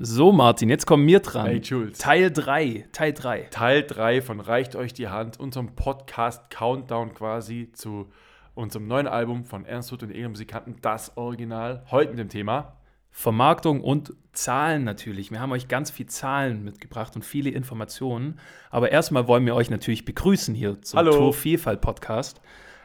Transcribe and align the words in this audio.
So, 0.00 0.30
Martin, 0.30 0.68
jetzt 0.68 0.86
kommen 0.86 1.04
wir 1.08 1.18
dran. 1.18 1.46
Hey, 1.46 1.58
Jules. 1.58 1.98
Teil 1.98 2.30
3. 2.30 2.86
Teil 2.92 3.12
3. 3.12 3.48
Teil 3.50 3.82
3 3.82 4.22
von 4.22 4.38
Reicht 4.38 4.76
euch 4.76 4.94
die 4.94 5.08
Hand, 5.08 5.40
unserem 5.40 5.74
Podcast 5.74 6.50
Countdown 6.50 7.14
quasi 7.14 7.70
zu 7.72 8.08
unserem 8.54 8.86
neuen 8.86 9.08
Album 9.08 9.44
von 9.44 9.64
Ernst 9.64 9.90
Huth 9.90 10.04
und 10.04 10.10
Egel 10.12 10.28
Musikanten, 10.28 10.76
das 10.82 11.16
Original. 11.16 11.84
Heute 11.90 12.10
mit 12.10 12.20
dem 12.20 12.28
Thema 12.28 12.76
Vermarktung 13.10 13.80
und 13.80 14.12
Zahlen 14.32 14.84
natürlich. 14.84 15.32
Wir 15.32 15.40
haben 15.40 15.50
euch 15.50 15.66
ganz 15.66 15.90
viel 15.90 16.06
Zahlen 16.06 16.62
mitgebracht 16.62 17.16
und 17.16 17.24
viele 17.24 17.50
Informationen. 17.50 18.38
Aber 18.70 18.92
erstmal 18.92 19.26
wollen 19.26 19.46
wir 19.46 19.56
euch 19.56 19.68
natürlich 19.68 20.04
begrüßen 20.04 20.54
hier 20.54 20.80
zum 20.80 20.98
Hallo. 20.98 21.10
Tour 21.10 21.34
Vielfalt 21.34 21.80
Podcast. 21.80 22.40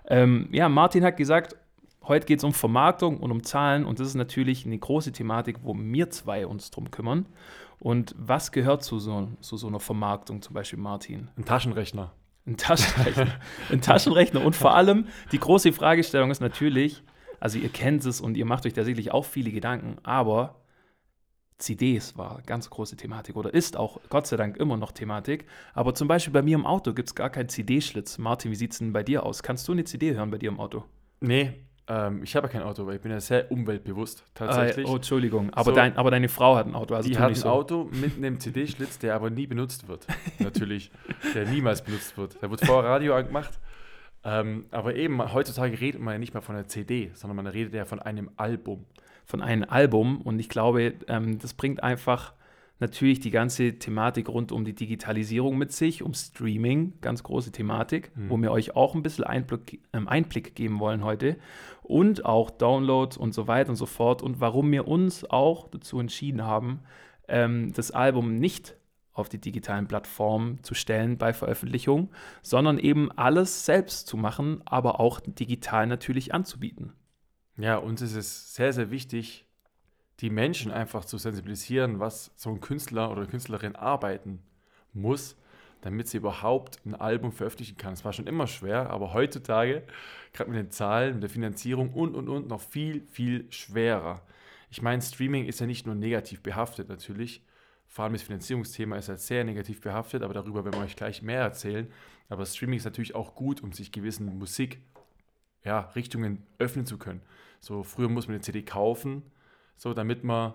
Ähm, 0.08 0.50
ja, 0.52 0.68
Martin 0.68 1.04
hat 1.04 1.18
gesagt, 1.18 1.58
heute 2.08 2.26
geht 2.26 2.40
es 2.40 2.44
um 2.44 2.54
Vermarktung 2.54 3.20
und 3.20 3.32
um 3.32 3.44
Zahlen 3.44 3.86
und 3.86 4.00
das 4.00 4.08
ist 4.08 4.16
natürlich 4.16 4.66
eine 4.66 4.78
große 4.78 5.12
Thematik, 5.12 5.58
wo 5.64 5.76
wir 5.76 6.10
zwei 6.10 6.48
uns 6.48 6.72
drum 6.72 6.92
kümmern. 6.92 7.26
Und 7.80 8.16
was 8.18 8.52
gehört 8.52 8.84
zu 8.84 9.00
so, 9.00 9.30
zu 9.42 9.58
so 9.58 9.68
einer 9.68 9.80
Vermarktung 9.80 10.42
zum 10.42 10.54
Beispiel, 10.54 10.80
Martin? 10.80 11.30
ein 11.38 11.46
Taschenrechner. 11.46 12.14
Ein 12.46 12.58
Taschenrechner. 12.58 13.40
Ein 13.72 13.82
Taschenrechner. 13.82 14.44
Und 14.44 14.56
vor 14.56 14.74
allem, 14.74 15.08
die 15.32 15.40
große 15.40 15.74
Fragestellung 15.74 16.32
ist 16.32 16.42
natürlich, 16.42 17.04
also 17.40 17.58
ihr 17.58 17.70
kennt 17.70 18.06
es 18.06 18.22
und 18.22 18.38
ihr 18.38 18.46
macht 18.46 18.66
euch 18.66 18.74
da 18.74 18.84
sicherlich 18.84 19.12
auch 19.12 19.26
viele 19.26 19.52
Gedanken, 19.52 19.98
aber 20.04 20.62
CDs 21.58 22.18
war 22.18 22.42
ganz 22.46 22.70
große 22.70 22.98
Thematik 22.98 23.36
oder 23.36 23.54
ist 23.54 23.78
auch 23.78 24.00
Gott 24.10 24.28
sei 24.28 24.38
Dank 24.38 24.58
immer 24.58 24.78
noch 24.78 24.92
Thematik. 24.92 25.46
Aber 25.74 25.96
zum 25.96 26.08
Beispiel 26.08 26.34
bei 26.34 26.42
mir 26.42 26.56
im 26.56 26.66
Auto 26.66 26.94
gibt 26.94 27.10
es 27.10 27.16
gar 27.16 27.30
keinen 27.30 27.50
CD-Schlitz. 27.50 28.18
Martin, 28.18 28.52
wie 28.52 28.56
sieht 28.56 28.74
es 28.74 28.80
denn 28.80 28.94
bei 28.94 29.04
dir 29.04 29.26
aus? 29.26 29.44
Kannst 29.44 29.68
du 29.68 29.72
eine 29.72 29.84
CD 29.86 30.14
hören 30.14 30.32
bei 30.32 30.38
dir 30.38 30.50
im 30.50 30.60
Auto? 30.60 30.84
Nee, 31.22 31.54
ähm, 31.88 32.24
ich 32.24 32.36
habe 32.36 32.48
ja 32.48 32.54
kein 32.54 32.62
Auto, 32.64 32.86
weil 32.86 32.96
ich 32.96 33.02
bin 33.02 33.12
ja 33.12 33.20
sehr 33.20 33.52
umweltbewusst 33.52 34.24
tatsächlich. 34.34 34.88
Ah, 34.88 34.92
oh, 34.92 34.96
Entschuldigung. 34.96 35.50
Aber, 35.54 35.72
So. 35.72 35.76
dein, 35.76 35.98
aber 35.98 36.12
deine 36.12 36.30
Frau 36.30 36.56
hat 36.56 36.66
ein 36.66 36.76
Auto. 36.76 36.96
Also 36.96 37.10
die 37.10 37.18
hat 37.18 37.30
ein 37.30 37.36
so. 37.36 37.50
Auto 37.50 37.90
mit 37.92 38.18
einem 38.18 38.40
CD-Schlitz, 38.40 39.00
der 39.00 39.16
aber 39.16 39.30
nie 39.30 39.48
benutzt 39.48 39.88
wird. 39.88 40.08
Natürlich. 40.40 40.92
Der 41.36 41.46
niemals 41.46 41.82
benutzt 41.82 42.18
wird. 42.18 42.38
Da 42.42 42.50
wird 42.50 42.66
vorher 42.66 42.90
Radio 42.90 43.16
angemacht. 43.16 43.60
Ähm, 44.24 44.66
aber 44.72 44.96
eben, 44.96 45.34
heutzutage 45.34 45.80
redet 45.82 46.00
man 46.00 46.14
ja 46.14 46.20
nicht 46.20 46.34
mehr 46.34 46.42
von 46.42 46.56
einer 46.56 46.68
CD, 46.68 47.12
sondern 47.14 47.36
man 47.36 47.48
redet 47.48 47.74
ja 47.74 47.84
von 47.86 48.00
einem 48.00 48.30
Album. 48.38 48.86
von 49.26 49.42
einem 49.42 49.66
Album. 49.68 50.22
Und 50.22 50.40
ich 50.40 50.48
glaube, 50.50 50.94
ähm, 51.08 51.40
das 51.40 51.54
bringt 51.54 51.84
einfach 51.84 52.34
natürlich 52.80 53.20
die 53.20 53.32
ganze 53.32 53.80
Thematik 53.80 54.30
rund 54.30 54.52
um 54.52 54.66
die 54.66 54.76
Digitalisierung 54.76 55.58
mit 55.58 55.72
sich, 55.72 56.04
um 56.04 56.14
Streaming, 56.14 57.00
ganz 57.02 57.24
große 57.24 57.52
Thematik, 57.52 58.12
wo 58.30 58.38
wir 58.38 58.52
euch 58.52 58.76
auch 58.76 58.96
ein 58.96 59.04
bisschen 59.04 59.24
Einblick, 59.24 59.82
ähm, 59.94 60.08
Einblick 60.08 60.56
geben 60.56 60.80
wollen 60.80 61.04
heute. 61.04 61.38
Und 61.82 62.26
auch 62.26 62.50
Downloads 62.50 63.18
und 63.18 63.34
so 63.34 63.48
weiter 63.48 63.70
und 63.70 63.76
so 63.76 63.86
fort. 63.86 64.22
Und 64.22 64.40
warum 64.40 64.72
wir 64.72 64.88
uns 64.88 65.30
auch 65.30 65.70
dazu 65.70 66.00
entschieden 66.00 66.44
haben, 66.44 66.82
ähm, 67.28 67.74
das 67.74 67.92
Album 67.92 68.38
nicht 68.40 68.76
auf 69.14 69.30
die 69.30 69.40
digitalen 69.40 69.88
Plattformen 69.88 70.64
zu 70.64 70.74
stellen 70.74 71.18
bei 71.18 71.34
Veröffentlichung, 71.34 72.10
sondern 72.42 72.80
eben 72.80 73.12
alles 73.12 73.66
selbst 73.66 74.08
zu 74.08 74.18
machen, 74.18 74.62
aber 74.66 75.00
auch 75.00 75.20
digital 75.20 75.88
natürlich 75.88 76.34
anzubieten. 76.34 76.94
Ja, 77.58 77.78
uns 77.78 78.02
ist 78.02 78.16
es 78.16 78.56
sehr, 78.56 78.74
sehr 78.74 78.90
wichtig, 78.90 79.46
die 80.24 80.30
Menschen 80.30 80.72
einfach 80.72 81.04
zu 81.04 81.18
sensibilisieren, 81.18 82.00
was 82.00 82.32
so 82.38 82.50
ein 82.50 82.62
Künstler 82.62 83.12
oder 83.12 83.26
Künstlerin 83.26 83.76
arbeiten 83.76 84.40
muss, 84.94 85.36
damit 85.82 86.08
sie 86.08 86.16
überhaupt 86.16 86.80
ein 86.86 86.96
Album 86.96 87.34
veröffentlichen 87.34 87.76
kann. 87.76 87.92
Es 87.92 88.06
war 88.06 88.14
schon 88.14 88.28
immer 88.28 88.48
schwer, 88.48 88.90
aber 88.90 89.14
heutzutage, 89.14 89.84
gerade 90.32 90.50
mit 90.50 90.58
den 90.58 90.72
Zahlen, 90.72 91.16
mit 91.16 91.24
der 91.24 91.30
Finanzierung 91.30 91.92
und, 91.92 92.16
und, 92.16 92.30
und, 92.30 92.48
noch 92.48 92.62
viel, 92.62 93.06
viel 93.10 93.52
schwerer. 93.52 94.22
Ich 94.72 94.82
meine, 94.82 95.02
Streaming 95.02 95.46
ist 95.46 95.60
ja 95.60 95.66
nicht 95.66 95.86
nur 95.86 95.96
negativ 95.96 96.42
behaftet 96.42 96.88
natürlich, 96.88 97.44
vor 97.90 98.06
allem 98.06 98.14
das 98.14 98.24
Finanzierungsthema 98.24 98.96
ist 98.96 99.10
halt 99.10 99.20
sehr 99.20 99.44
negativ 99.44 99.82
behaftet, 99.82 100.24
aber 100.24 100.34
darüber 100.34 100.64
werden 100.64 100.80
wir 100.80 100.86
euch 100.86 100.96
gleich 100.96 101.22
mehr 101.22 101.42
erzählen. 101.42 101.92
Aber 102.30 102.46
Streaming 102.46 102.78
ist 102.78 102.86
natürlich 102.86 103.14
auch 103.14 103.36
gut, 103.36 103.62
um 103.62 103.74
sich 103.74 103.92
gewissen 103.92 104.40
Musik 104.40 104.80
ja, 105.66 105.94
öffnen 106.60 106.86
zu 106.86 106.98
können. 106.98 107.22
So 107.60 107.84
früher 107.84 108.08
muss 108.08 108.28
man 108.28 108.36
eine 108.36 108.42
CD 108.42 108.64
kaufen, 108.64 109.22
so 109.78 109.94
damit 109.94 110.24
man 110.24 110.54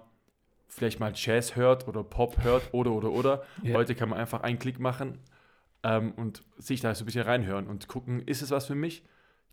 vielleicht 0.69 1.01
mal 1.01 1.13
Jazz 1.15 1.57
hört 1.57 1.89
oder 1.89 2.05
Pop 2.05 2.43
hört 2.43 2.73
oder 2.73 2.93
oder 2.93 3.11
oder. 3.11 3.43
Ja. 3.63 3.75
Heute 3.75 3.95
kann 3.95 4.11
man 4.11 4.19
einfach 4.19 4.43
einen 4.43 4.59
Klick 4.59 4.79
machen 4.79 5.19
ähm, 5.83 6.13
und 6.13 6.43
sich 6.59 6.81
da 6.81 6.95
so 6.95 7.05
ein 7.05 7.07
bisschen 7.07 7.23
reinhören 7.23 7.67
und 7.67 7.89
gucken, 7.89 8.23
ist 8.27 8.43
es 8.43 8.51
was 8.51 8.67
für 8.67 8.75
mich? 8.75 9.05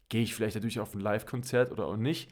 Gehe 0.09 0.21
ich 0.21 0.35
vielleicht 0.35 0.55
natürlich 0.55 0.79
auf 0.79 0.93
ein 0.93 0.99
Live-Konzert 0.99 1.71
oder 1.71 1.87
auch 1.87 1.97
nicht? 1.97 2.31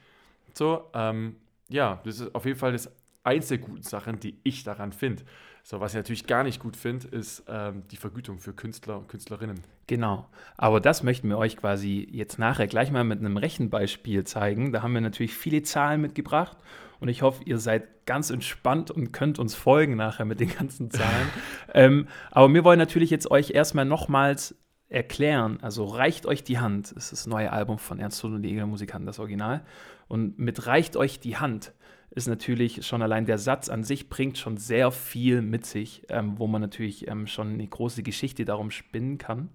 So, 0.53 0.89
ähm, 0.93 1.37
ja, 1.69 2.01
das 2.03 2.19
ist 2.19 2.35
auf 2.35 2.45
jeden 2.45 2.59
Fall 2.59 2.73
das 2.73 2.91
eins 3.23 3.47
der 3.47 3.57
guten 3.57 3.81
Sachen, 3.81 4.19
die 4.19 4.37
ich 4.43 4.63
daran 4.63 4.91
finde. 4.91 5.23
So, 5.63 5.79
was 5.79 5.93
ich 5.93 5.95
natürlich 5.95 6.27
gar 6.27 6.43
nicht 6.43 6.59
gut 6.59 6.75
finde, 6.75 7.07
ist 7.07 7.45
ähm, 7.47 7.83
die 7.89 7.95
Vergütung 7.95 8.37
für 8.37 8.51
Künstler 8.51 8.97
und 8.97 9.07
Künstlerinnen. 9.07 9.61
Genau. 9.87 10.27
Aber 10.57 10.81
das 10.81 11.03
möchten 11.03 11.29
wir 11.29 11.37
euch 11.37 11.55
quasi 11.55 12.05
jetzt 12.11 12.37
nachher 12.37 12.67
gleich 12.67 12.91
mal 12.91 13.05
mit 13.05 13.19
einem 13.19 13.37
Rechenbeispiel 13.37 14.25
zeigen. 14.25 14.73
Da 14.73 14.83
haben 14.83 14.93
wir 14.93 14.99
natürlich 14.99 15.33
viele 15.33 15.63
Zahlen 15.63 16.01
mitgebracht 16.01 16.57
und 17.03 17.09
ich 17.09 17.21
hoffe, 17.21 17.43
ihr 17.43 17.59
seid 17.59 18.05
ganz 18.05 18.29
entspannt 18.29 18.89
und 18.89 19.11
könnt 19.11 19.37
uns 19.37 19.55
folgen 19.55 19.97
nachher 19.97 20.23
mit 20.23 20.39
den 20.39 20.49
ganzen 20.49 20.89
Zahlen. 20.89 21.29
ähm, 21.73 22.07
aber 22.31 22.51
wir 22.53 22.63
wollen 22.63 22.79
natürlich 22.79 23.09
jetzt 23.09 23.29
euch 23.29 23.51
erstmal 23.51 23.83
nochmals 23.83 24.55
erklären, 24.87 25.59
also 25.61 25.83
reicht 25.83 26.25
euch 26.25 26.45
die 26.45 26.59
Hand, 26.59 26.95
das 26.95 27.11
ist 27.11 27.11
das 27.11 27.27
neue 27.27 27.51
Album 27.51 27.77
von 27.77 27.99
Ernst 27.99 28.23
Huth 28.23 28.31
und 28.31 28.41
die 28.41 28.51
Egeler 28.51 28.67
Musikanten, 28.67 29.05
das 29.05 29.19
Original. 29.19 29.65
Und 30.07 30.39
mit 30.39 30.65
reicht 30.65 30.95
euch 30.95 31.19
die 31.19 31.35
Hand 31.35 31.73
ist 32.15 32.27
natürlich 32.27 32.85
schon 32.85 33.01
allein 33.01 33.25
der 33.25 33.37
Satz 33.37 33.69
an 33.69 33.83
sich 33.83 34.07
bringt 34.07 34.37
schon 34.37 34.57
sehr 34.57 34.91
viel 34.91 35.41
mit 35.41 35.65
sich, 35.65 36.03
ähm, 36.09 36.37
wo 36.37 36.47
man 36.47 36.61
natürlich 36.61 37.07
ähm, 37.07 37.27
schon 37.27 37.53
eine 37.53 37.67
große 37.67 38.03
Geschichte 38.03 38.45
darum 38.45 38.71
spinnen 38.71 39.17
kann. 39.17 39.49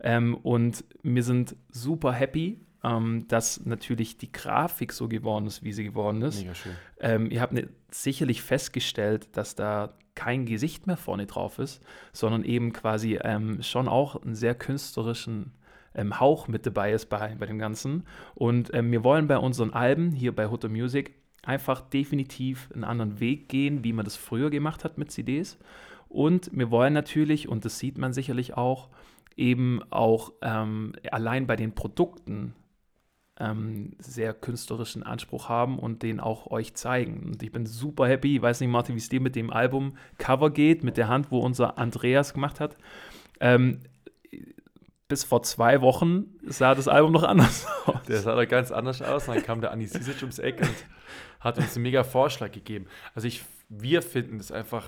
Ähm, 0.00 0.34
und 0.34 0.84
wir 1.02 1.22
sind 1.22 1.56
super 1.70 2.12
happy, 2.12 2.60
ähm, 2.82 3.26
dass 3.28 3.64
natürlich 3.64 4.18
die 4.18 4.32
Grafik 4.32 4.92
so 4.92 5.08
geworden 5.08 5.46
ist, 5.46 5.62
wie 5.62 5.72
sie 5.72 5.84
geworden 5.84 6.22
ist. 6.22 6.40
Mega 6.40 6.54
schön. 6.54 6.72
Ähm, 7.00 7.30
ihr 7.30 7.40
habt 7.40 7.52
ne, 7.52 7.68
sicherlich 7.90 8.42
festgestellt, 8.42 9.28
dass 9.36 9.54
da 9.54 9.94
kein 10.14 10.46
Gesicht 10.46 10.86
mehr 10.86 10.96
vorne 10.96 11.26
drauf 11.26 11.58
ist, 11.58 11.82
sondern 12.12 12.44
eben 12.44 12.72
quasi 12.72 13.18
ähm, 13.22 13.62
schon 13.62 13.88
auch 13.88 14.22
einen 14.22 14.34
sehr 14.34 14.54
künstlerischen 14.54 15.52
ähm, 15.94 16.20
Hauch 16.20 16.48
mit 16.48 16.66
dabei 16.66 16.92
ist 16.92 17.06
bei, 17.06 17.36
bei 17.38 17.46
dem 17.46 17.58
Ganzen. 17.58 18.04
Und 18.34 18.72
ähm, 18.74 18.92
wir 18.92 19.04
wollen 19.04 19.26
bei 19.26 19.38
unseren 19.38 19.72
Alben 19.72 20.12
hier 20.12 20.34
bei 20.34 20.48
Hutter 20.48 20.68
Music 20.68 21.14
einfach 21.42 21.80
definitiv 21.80 22.68
einen 22.74 22.84
anderen 22.84 23.20
Weg 23.20 23.48
gehen, 23.48 23.82
wie 23.82 23.92
man 23.92 24.04
das 24.04 24.16
früher 24.16 24.50
gemacht 24.50 24.84
hat 24.84 24.98
mit 24.98 25.10
CDs. 25.10 25.58
Und 26.08 26.50
wir 26.52 26.70
wollen 26.70 26.92
natürlich, 26.92 27.48
und 27.48 27.64
das 27.64 27.78
sieht 27.78 27.96
man 27.96 28.12
sicherlich 28.12 28.56
auch, 28.56 28.88
eben 29.36 29.80
auch 29.90 30.32
ähm, 30.42 30.92
allein 31.10 31.46
bei 31.46 31.56
den 31.56 31.74
Produkten 31.74 32.54
ähm, 33.40 33.92
sehr 33.98 34.34
künstlerischen 34.34 35.02
Anspruch 35.02 35.48
haben 35.48 35.78
und 35.78 36.02
den 36.02 36.20
auch 36.20 36.50
euch 36.50 36.74
zeigen. 36.74 37.24
Und 37.26 37.42
ich 37.42 37.50
bin 37.50 37.66
super 37.66 38.06
happy. 38.06 38.36
Ich 38.36 38.42
weiß 38.42 38.60
nicht, 38.60 38.70
Martin, 38.70 38.94
wie 38.94 39.00
es 39.00 39.08
dir 39.08 39.20
mit 39.20 39.34
dem 39.34 39.50
Album-Cover 39.50 40.50
geht, 40.50 40.84
mit 40.84 40.96
der 40.96 41.08
Hand, 41.08 41.30
wo 41.30 41.40
unser 41.40 41.78
Andreas 41.78 42.34
gemacht 42.34 42.60
hat. 42.60 42.76
Ähm, 43.40 43.80
bis 45.08 45.24
vor 45.24 45.42
zwei 45.42 45.80
Wochen 45.80 46.26
sah 46.44 46.74
das 46.74 46.86
Album 46.86 47.12
noch 47.12 47.24
anders 47.24 47.66
aus. 47.86 48.02
Der 48.06 48.20
sah 48.20 48.36
da 48.36 48.44
ganz 48.44 48.70
anders 48.70 49.02
aus. 49.02 49.26
Dann 49.26 49.42
kam 49.42 49.60
der 49.60 49.72
Andi 49.72 49.86
Sisic 49.86 50.20
ums 50.20 50.38
Eck 50.38 50.60
und 50.60 50.74
hat 51.40 51.56
uns 51.56 51.74
einen 51.74 51.82
mega 51.82 52.04
Vorschlag 52.04 52.52
gegeben. 52.52 52.86
Also 53.14 53.26
ich, 53.26 53.42
wir 53.68 54.02
finden 54.02 54.38
das 54.38 54.52
einfach, 54.52 54.86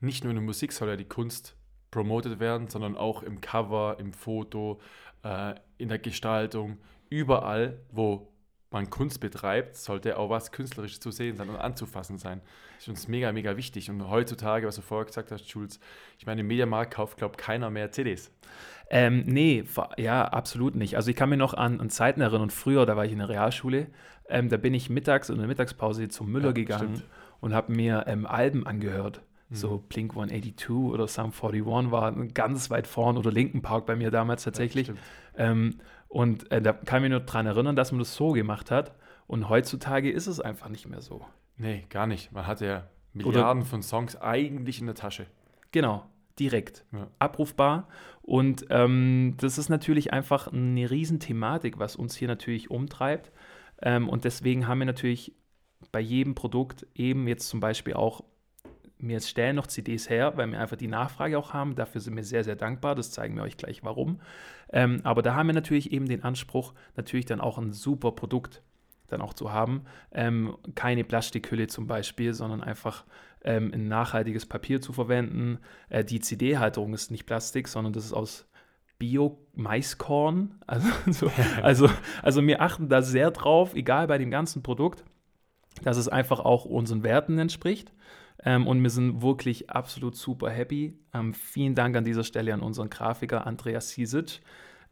nicht 0.00 0.24
nur 0.24 0.32
in 0.32 0.36
der 0.36 0.44
Musik 0.44 0.72
soll 0.72 0.88
ja 0.88 0.96
die 0.96 1.08
Kunst 1.08 1.56
promotet 1.92 2.40
werden, 2.40 2.68
sondern 2.68 2.96
auch 2.96 3.22
im 3.22 3.40
Cover, 3.40 3.96
im 4.00 4.12
Foto, 4.12 4.80
äh, 5.22 5.54
in 5.78 5.88
der 5.88 6.00
Gestaltung, 6.00 6.78
überall, 7.12 7.78
wo 7.90 8.28
man 8.70 8.88
Kunst 8.88 9.20
betreibt, 9.20 9.76
sollte 9.76 10.18
auch 10.18 10.30
was 10.30 10.50
Künstlerisches 10.50 10.98
zu 11.00 11.10
sehen 11.10 11.36
sein 11.36 11.50
und 11.50 11.56
anzufassen 11.56 12.16
sein. 12.16 12.40
Das 12.76 12.84
ist 12.84 12.88
uns 12.88 13.08
mega, 13.08 13.30
mega 13.32 13.56
wichtig. 13.56 13.90
Und 13.90 14.08
heutzutage, 14.08 14.66
was 14.66 14.76
du 14.76 14.82
vorher 14.82 15.04
gesagt 15.04 15.30
hast, 15.30 15.46
Jules, 15.48 15.78
ich 16.18 16.24
meine, 16.24 16.40
im 16.40 16.46
Mediamarkt 16.46 16.94
kauft, 16.94 17.18
glaube 17.18 17.34
ich, 17.38 17.44
keiner 17.44 17.68
mehr 17.70 17.92
CDs. 17.92 18.30
Ähm, 18.88 19.24
nee, 19.26 19.64
ja, 19.98 20.24
absolut 20.24 20.74
nicht. 20.74 20.96
Also 20.96 21.10
ich 21.10 21.16
kann 21.16 21.28
mich 21.28 21.38
noch 21.38 21.52
an, 21.54 21.80
an 21.80 21.90
Zeiten 21.90 22.22
erinnern, 22.22 22.50
früher, 22.50 22.86
da 22.86 22.96
war 22.96 23.04
ich 23.04 23.12
in 23.12 23.18
der 23.18 23.28
Realschule, 23.28 23.88
ähm, 24.28 24.48
da 24.48 24.56
bin 24.56 24.72
ich 24.72 24.88
mittags 24.88 25.28
in 25.28 25.36
der 25.38 25.46
Mittagspause 25.46 26.08
zum 26.08 26.32
Müller 26.32 26.48
Ja, 26.48 26.52
gegangen 26.52 26.96
stimmt. 26.96 27.10
und 27.40 27.54
habe 27.54 27.72
mir 27.72 28.04
ähm, 28.06 28.26
Alben 28.26 28.66
angehört. 28.66 29.20
So 29.54 29.84
Blink 29.86 30.12
182 30.12 30.70
oder 30.70 31.06
Sum 31.08 31.30
41 31.30 31.90
war 31.90 32.10
ganz 32.28 32.70
weit 32.70 32.86
vorn 32.86 33.18
oder 33.18 33.30
Linken 33.30 33.60
Park 33.60 33.84
bei 33.84 33.96
mir 33.96 34.10
damals 34.10 34.44
tatsächlich. 34.44 34.86
stimmt. 34.86 35.00
Und 36.12 36.52
äh, 36.52 36.60
da 36.60 36.74
kann 36.74 36.98
ich 36.98 37.08
mich 37.08 37.10
nur 37.10 37.20
daran 37.20 37.46
erinnern, 37.46 37.74
dass 37.74 37.90
man 37.90 37.98
das 37.98 38.14
so 38.14 38.32
gemacht 38.32 38.70
hat. 38.70 38.94
Und 39.26 39.48
heutzutage 39.48 40.10
ist 40.10 40.26
es 40.26 40.40
einfach 40.40 40.68
nicht 40.68 40.86
mehr 40.86 41.00
so. 41.00 41.24
Nee, 41.56 41.86
gar 41.88 42.06
nicht. 42.06 42.32
Man 42.32 42.46
hat 42.46 42.60
ja 42.60 42.86
Milliarden 43.14 43.64
von 43.64 43.82
Songs 43.82 44.20
eigentlich 44.20 44.78
in 44.78 44.84
der 44.84 44.94
Tasche. 44.94 45.24
Genau, 45.70 46.04
direkt. 46.38 46.84
Ja. 46.92 47.08
Abrufbar. 47.18 47.88
Und 48.20 48.66
ähm, 48.68 49.36
das 49.38 49.56
ist 49.56 49.70
natürlich 49.70 50.12
einfach 50.12 50.48
eine 50.48 50.90
Riesenthematik, 50.90 51.78
was 51.78 51.96
uns 51.96 52.14
hier 52.14 52.28
natürlich 52.28 52.70
umtreibt. 52.70 53.32
Ähm, 53.80 54.10
und 54.10 54.24
deswegen 54.24 54.68
haben 54.68 54.80
wir 54.80 54.86
natürlich 54.86 55.34
bei 55.92 56.00
jedem 56.00 56.34
Produkt 56.34 56.86
eben 56.94 57.26
jetzt 57.26 57.48
zum 57.48 57.60
Beispiel 57.60 57.94
auch 57.94 58.22
wir 59.02 59.20
stellen 59.20 59.56
noch 59.56 59.66
CDs 59.66 60.08
her, 60.08 60.36
weil 60.36 60.50
wir 60.50 60.60
einfach 60.60 60.76
die 60.76 60.86
Nachfrage 60.86 61.36
auch 61.36 61.52
haben. 61.52 61.74
Dafür 61.74 62.00
sind 62.00 62.16
wir 62.16 62.24
sehr, 62.24 62.44
sehr 62.44 62.56
dankbar. 62.56 62.94
Das 62.94 63.10
zeigen 63.10 63.34
wir 63.34 63.42
euch 63.42 63.56
gleich 63.56 63.82
warum. 63.82 64.20
Ähm, 64.72 65.00
aber 65.02 65.22
da 65.22 65.34
haben 65.34 65.48
wir 65.48 65.54
natürlich 65.54 65.92
eben 65.92 66.06
den 66.06 66.22
Anspruch, 66.22 66.72
natürlich 66.96 67.26
dann 67.26 67.40
auch 67.40 67.58
ein 67.58 67.72
super 67.72 68.12
Produkt 68.12 68.62
dann 69.08 69.20
auch 69.20 69.34
zu 69.34 69.52
haben. 69.52 69.82
Ähm, 70.12 70.56
keine 70.74 71.04
Plastikhülle 71.04 71.66
zum 71.66 71.86
Beispiel, 71.86 72.32
sondern 72.32 72.62
einfach 72.62 73.04
ähm, 73.44 73.72
ein 73.74 73.88
nachhaltiges 73.88 74.46
Papier 74.46 74.80
zu 74.80 74.92
verwenden. 74.92 75.58
Äh, 75.88 76.04
die 76.04 76.20
CD-Halterung 76.20 76.94
ist 76.94 77.10
nicht 77.10 77.26
Plastik, 77.26 77.68
sondern 77.68 77.92
das 77.92 78.04
ist 78.04 78.12
aus 78.12 78.48
Bio-Maiskorn. 78.98 80.60
Also, 80.66 80.88
so, 81.10 81.30
also, 81.62 81.90
also 82.22 82.46
wir 82.46 82.62
achten 82.62 82.88
da 82.88 83.02
sehr 83.02 83.32
drauf, 83.32 83.74
egal 83.74 84.06
bei 84.06 84.18
dem 84.18 84.30
ganzen 84.30 84.62
Produkt, 84.62 85.04
dass 85.82 85.96
es 85.96 86.08
einfach 86.08 86.40
auch 86.40 86.64
unseren 86.64 87.02
Werten 87.02 87.38
entspricht. 87.38 87.92
Ähm, 88.44 88.66
und 88.66 88.82
wir 88.82 88.90
sind 88.90 89.22
wirklich 89.22 89.70
absolut 89.70 90.16
super 90.16 90.50
happy. 90.50 90.98
Ähm, 91.14 91.32
vielen 91.34 91.74
Dank 91.74 91.96
an 91.96 92.04
dieser 92.04 92.24
Stelle 92.24 92.52
an 92.54 92.60
unseren 92.60 92.90
Grafiker 92.90 93.46
Andreas 93.46 93.90
Sisic, 93.90 94.40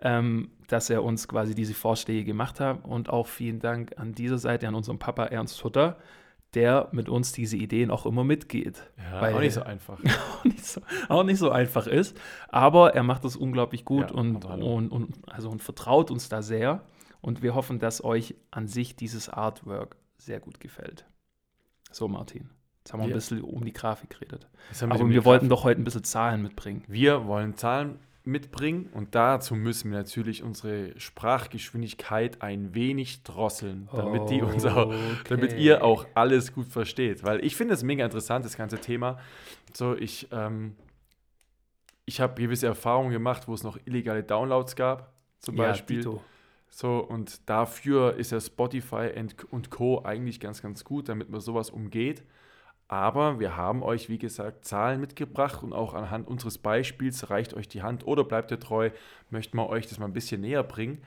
ähm, 0.01 0.51
dass 0.69 0.89
er 0.91 1.03
uns 1.03 1.27
quasi 1.29 1.55
diese 1.55 1.75
Vorschläge 1.75 2.25
gemacht 2.25 2.61
hat. 2.61 2.85
Und 2.85 3.11
auch 3.11 3.27
vielen 3.27 3.59
Dank 3.59 3.99
an 3.99 4.13
dieser 4.13 4.39
Seite 4.39 4.69
an 4.69 4.75
unseren 4.75 4.99
Papa 4.99 5.25
Ernst 5.27 5.63
Hutter, 5.65 5.99
der 6.55 6.89
mit 6.93 7.09
uns 7.09 7.33
diese 7.33 7.57
Ideen 7.57 7.91
auch 7.91 8.07
immer 8.07 8.25
mitgeht. 8.25 8.83
Ja, 8.99 9.21
Weil- 9.21 9.35
auch 9.35 9.41
nicht 9.41 9.55
so 9.55 9.63
einfach. 9.65 9.99
auch, 10.01 10.45
nicht 10.45 10.65
so, 10.65 10.81
auch 11.09 11.23
nicht 11.25 11.39
so 11.39 11.51
einfach 11.51 11.87
ist. 11.87 12.17
Aber 12.49 12.95
er 12.95 13.03
macht 13.03 13.25
das 13.25 13.37
unglaublich 13.37 13.85
gut 13.85 14.11
Ja, 14.11 14.17
und, 14.17 14.45
und, 14.45 14.89
und, 14.91 15.15
also, 15.29 15.51
und 15.51 15.63
vertraut 15.63 16.11
uns 16.11 16.29
da 16.29 16.43
sehr. 16.43 16.85
Und 17.21 17.43
wir 17.43 17.55
hoffen, 17.55 17.79
dass 17.79 18.03
euch 18.03 18.35
an 18.51 18.67
sich 18.67 18.97
dieses 18.97 19.29
Artwork 19.29 19.97
sehr 20.19 20.41
gut 20.41 20.59
gefällt. 20.61 21.05
So, 21.93 22.09
Martin. 22.09 22.49
Jetzt 22.91 22.93
haben 22.95 23.01
wir 23.01 23.05
ein 23.05 23.09
Wir- 23.11 23.15
bisschen 23.15 23.43
um 23.43 23.65
die 23.65 23.73
Grafik 23.73 24.11
geredet. 24.11 24.49
Aber 24.81 24.99
die 24.99 25.11
wir 25.11 25.25
wollten 25.25 25.49
doch 25.49 25.63
heute 25.63 25.81
ein 25.81 25.85
bisschen 25.85 26.03
Zahlen 26.03 26.43
mitbringen. 26.43 26.83
Wir 26.89 27.25
wollen 27.27 27.55
Zahlen 27.55 28.01
mitbringen 28.25 28.89
und 28.93 29.15
dazu 29.15 29.55
müssen 29.55 29.93
wir 29.93 29.99
natürlich 29.99 30.43
unsere 30.43 30.99
Sprachgeschwindigkeit 31.01 32.43
ein 32.43 32.75
wenig 32.75 33.23
drosseln, 33.23 33.89
damit, 33.95 34.29
die 34.29 34.43
uns 34.43 34.65
auch, 34.67 34.93
damit 35.29 35.53
Okay. 35.53 35.63
ihr 35.63 35.85
auch 35.85 36.05
alles 36.15 36.53
gut 36.53 36.67
versteht. 36.67 37.23
Weil 37.25 37.45
ich 37.45 37.55
finde 37.57 37.75
es 37.75 37.83
mega 37.83 38.05
interessant, 38.05 38.45
das 38.45 38.57
ganze 38.57 38.79
Thema. 38.79 39.19
So, 39.73 39.97
ich, 39.97 40.29
ähm, 40.33 40.75
ich 42.05 42.21
habe 42.21 42.41
gewisse 42.41 42.67
Erfahrungen 42.67 43.13
gemacht, 43.13 43.47
wo 43.49 43.55
es 43.55 43.63
noch 43.63 43.79
illegale 43.85 44.23
Downloads 44.25 44.75
gab, 44.77 45.13
zum 45.39 45.57
ja, 45.57 45.69
Beispiel. 45.69 45.99
Dito. 45.99 46.23
So, 46.69 46.99
und 46.99 47.49
dafür 47.49 48.17
ist 48.17 48.33
ja 48.33 48.41
Spotify 48.41 49.11
und 49.51 49.71
Co. 49.71 50.05
eigentlich 50.05 50.41
ganz, 50.41 50.61
ganz 50.63 50.85
gut, 50.85 51.09
damit 51.09 51.31
man 51.31 51.41
sowas 51.41 51.71
umgeht. 51.71 52.23
Aber 52.91 53.39
wir 53.39 53.57
haben 53.57 53.85
euch, 53.85 54.09
wie 54.09 54.19
gesagt, 54.19 54.65
Zahlen 54.65 55.01
mitgebracht 55.01 55.63
und 55.63 55.73
auch 55.73 55.95
anhand 55.95 56.27
unseres 56.27 56.59
Beispiels 56.59 57.31
reicht 57.31 57.55
euch 57.55 57.69
die 57.69 57.83
Hand 57.83 58.05
oder 58.05 58.25
bleibt 58.25 58.51
ihr 58.51 58.59
treu, 58.59 58.91
möchten 59.31 59.57
wir 59.59 59.69
euch 59.69 59.87
das 59.87 60.01
mal 60.01 60.07
ein 60.07 60.13
bisschen 60.13 60.41
näher 60.41 60.65
bringen. 60.65 61.01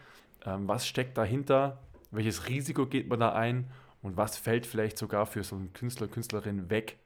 Ähm, 0.45 0.65
was 0.65 0.87
steckt 0.87 1.17
dahinter? 1.17 1.79
Welches 2.09 2.47
Risiko 2.47 2.85
geht 2.85 3.09
man 3.09 3.19
da 3.19 3.33
ein? 3.33 3.69
Und 4.01 4.15
was 4.15 4.37
fällt 4.37 4.65
vielleicht 4.65 4.97
sogar 4.97 5.25
für 5.25 5.43
so 5.43 5.57
einen 5.57 5.73
Künstler, 5.73 6.07
Künstlerin 6.07 6.69
weg 6.69 6.99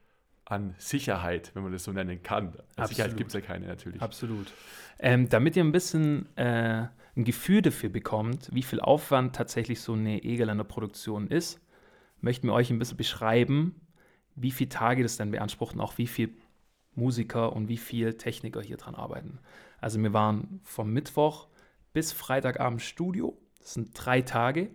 an 0.44 0.76
Sicherheit, 0.78 1.50
wenn 1.54 1.64
man 1.64 1.72
das 1.72 1.82
so 1.82 1.92
nennen 1.92 2.22
kann? 2.22 2.52
An 2.76 2.86
Sicherheit 2.86 3.10
Absolut. 3.10 3.16
gibt 3.16 3.28
es 3.30 3.34
ja 3.34 3.40
keine 3.40 3.66
natürlich. 3.66 4.00
Absolut. 4.00 4.52
Ähm, 5.00 5.28
damit 5.28 5.56
ihr 5.56 5.64
ein 5.64 5.72
bisschen 5.72 6.28
äh, 6.36 6.86
ein 7.16 7.24
Gefühl 7.24 7.62
dafür 7.62 7.90
bekommt, 7.90 8.48
wie 8.52 8.62
viel 8.62 8.78
Aufwand 8.80 9.34
tatsächlich 9.34 9.80
so 9.80 9.94
eine 9.94 10.22
Egerländer 10.22 10.62
Produktion 10.62 11.26
ist, 11.26 11.60
möchten 12.20 12.46
wir 12.46 12.52
euch 12.52 12.70
ein 12.70 12.78
bisschen 12.78 12.96
beschreiben, 12.96 13.74
wie 14.40 14.50
viele 14.50 14.68
Tage 14.70 15.02
das 15.02 15.16
denn 15.16 15.30
beansprucht 15.30 15.74
und 15.74 15.80
auch 15.80 15.98
wie 15.98 16.06
viel 16.06 16.34
Musiker 16.94 17.52
und 17.54 17.68
wie 17.68 17.76
viel 17.76 18.14
Techniker 18.14 18.60
hier 18.60 18.76
dran 18.76 18.94
arbeiten. 18.94 19.38
Also 19.80 20.02
wir 20.02 20.12
waren 20.12 20.60
vom 20.64 20.92
Mittwoch 20.92 21.48
bis 21.92 22.12
Freitagabend 22.12 22.82
Studio. 22.82 23.38
Das 23.60 23.74
sind 23.74 23.90
drei 23.94 24.22
Tage. 24.22 24.70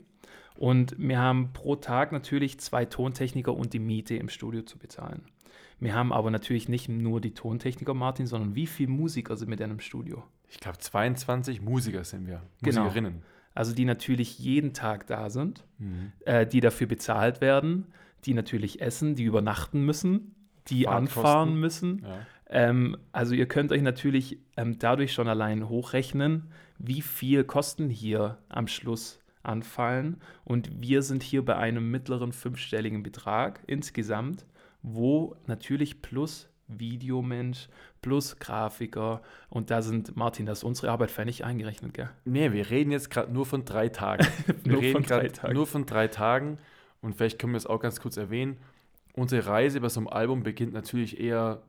Und 0.55 0.95
wir 0.99 1.19
haben 1.19 1.51
pro 1.53 1.75
Tag 1.75 2.11
natürlich 2.11 2.59
zwei 2.59 2.85
Tontechniker 2.85 3.53
und 3.55 3.73
die 3.73 3.79
Miete 3.79 4.15
im 4.15 4.29
Studio 4.29 4.61
zu 4.61 4.77
bezahlen. 4.77 5.23
Wir 5.79 5.95
haben 5.95 6.13
aber 6.13 6.31
natürlich 6.31 6.69
nicht 6.69 6.87
nur 6.87 7.19
die 7.19 7.33
Tontechniker, 7.33 7.93
Martin, 7.93 8.27
sondern 8.27 8.55
wie 8.55 8.67
viele 8.67 8.91
Musiker 8.91 9.35
sind 9.35 9.49
mit 9.49 9.59
denn 9.59 9.71
im 9.71 9.79
Studio? 9.79 10.23
Ich 10.49 10.59
glaube, 10.59 10.77
22 10.77 11.61
Musiker 11.61 12.03
sind 12.03 12.27
wir, 12.27 12.43
Genau. 12.61 12.83
Musikerinnen. 12.83 13.23
Also 13.55 13.73
die 13.75 13.85
natürlich 13.85 14.39
jeden 14.39 14.73
Tag 14.73 15.07
da 15.07 15.29
sind, 15.29 15.65
Mhm. 15.79 16.11
äh, 16.25 16.45
die 16.47 16.61
dafür 16.61 16.87
bezahlt 16.87 17.41
werden, 17.41 17.87
die 18.25 18.33
natürlich 18.33 18.81
essen, 18.81 19.15
die 19.15 19.23
übernachten 19.23 19.81
müssen, 19.85 20.35
die 20.67 20.83
Fahrtkosten. 20.83 21.17
anfahren 21.23 21.55
müssen. 21.59 22.05
Ja. 22.05 22.25
Ähm, 22.49 22.97
also 23.11 23.33
ihr 23.35 23.47
könnt 23.47 23.71
euch 23.71 23.81
natürlich 23.81 24.39
ähm, 24.57 24.77
dadurch 24.79 25.13
schon 25.13 25.27
allein 25.27 25.69
hochrechnen, 25.69 26.51
wie 26.77 27.01
viel 27.01 27.43
Kosten 27.43 27.89
hier 27.89 28.37
am 28.49 28.67
Schluss 28.67 29.19
anfallen. 29.41 30.21
Und 30.45 30.69
wir 30.81 31.01
sind 31.01 31.23
hier 31.23 31.43
bei 31.43 31.55
einem 31.55 31.91
mittleren 31.91 32.31
fünfstelligen 32.31 33.03
Betrag 33.03 33.61
insgesamt, 33.67 34.45
wo 34.81 35.35
natürlich 35.47 36.01
plus 36.01 36.49
Videomensch, 36.67 37.67
plus 38.01 38.39
Grafiker 38.39 39.21
und 39.49 39.69
da 39.71 39.81
sind, 39.81 40.15
Martin, 40.15 40.45
das 40.45 40.59
ist 40.59 40.63
unsere 40.63 40.91
Arbeit 40.91 41.11
für 41.11 41.25
nicht 41.25 41.43
eingerechnet, 41.43 41.93
gell? 41.93 42.09
Nee, 42.25 42.51
wir 42.51 42.69
reden 42.69 42.91
jetzt 42.91 43.09
gerade 43.09 43.31
nur 43.31 43.45
von 43.45 43.65
drei 43.65 43.89
Tagen. 43.89 44.25
Wir 44.63 44.73
Nur 44.73 44.81
reden 44.81 44.93
von 44.93 45.03
drei 45.03 45.27
Tagen. 45.29 45.53
nur 45.53 45.67
von 45.67 45.85
drei 45.85 46.07
Tagen. 46.07 46.57
Und 47.03 47.15
vielleicht 47.15 47.37
können 47.37 47.53
wir 47.53 47.57
es 47.57 47.67
auch 47.67 47.79
ganz 47.79 47.99
kurz 47.99 48.17
erwähnen. 48.17 48.57
Unsere 49.13 49.45
Reise 49.45 49.81
bei 49.81 49.89
so 49.89 49.99
einem 49.99 50.07
Album 50.07 50.41
beginnt 50.41 50.73
natürlich 50.73 51.19
eher 51.19 51.61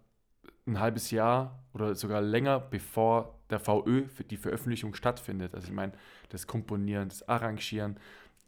ein 0.66 0.80
halbes 0.80 1.10
Jahr 1.10 1.62
oder 1.74 1.94
sogar 1.94 2.22
länger, 2.22 2.60
bevor 2.60 3.38
der 3.50 3.58
VÖ 3.58 4.06
für 4.06 4.24
die 4.24 4.36
Veröffentlichung 4.36 4.94
stattfindet. 4.94 5.54
Also 5.54 5.66
ich 5.66 5.74
meine, 5.74 5.92
das 6.30 6.46
Komponieren, 6.46 7.08
das 7.08 7.28
Arrangieren, 7.28 7.96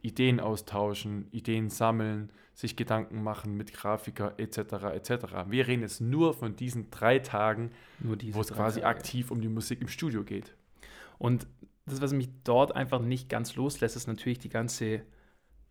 Ideen 0.01 0.41
austauschen, 0.41 1.27
Ideen 1.33 1.69
sammeln, 1.69 2.31
sich 2.55 2.77
Gedanken 2.77 3.23
machen 3.23 3.57
mit 3.57 3.75
Grafiker 3.75 4.39
etc. 4.39 4.59
etc. 4.95 5.11
Wir 5.49 5.67
reden 5.67 5.83
jetzt 5.83 6.01
nur 6.01 6.33
von 6.35 6.57
diesen 6.57 6.91
drei 6.91 7.19
Tagen, 7.19 7.73
diese 7.99 8.35
wo 8.35 8.41
es 8.41 8.53
quasi 8.53 8.81
Tage. 8.81 8.97
aktiv 8.97 9.31
um 9.31 9.41
die 9.41 9.49
Musik 9.49 9.81
im 9.81 9.89
Studio 9.89 10.23
geht. 10.23 10.55
Und 11.19 11.49
das, 11.85 12.01
was 12.01 12.13
mich 12.13 12.29
dort 12.45 12.75
einfach 12.75 13.01
nicht 13.01 13.29
ganz 13.29 13.57
loslässt, 13.57 13.97
ist 13.97 14.07
natürlich 14.07 14.39
die 14.39 14.49
ganze 14.49 15.03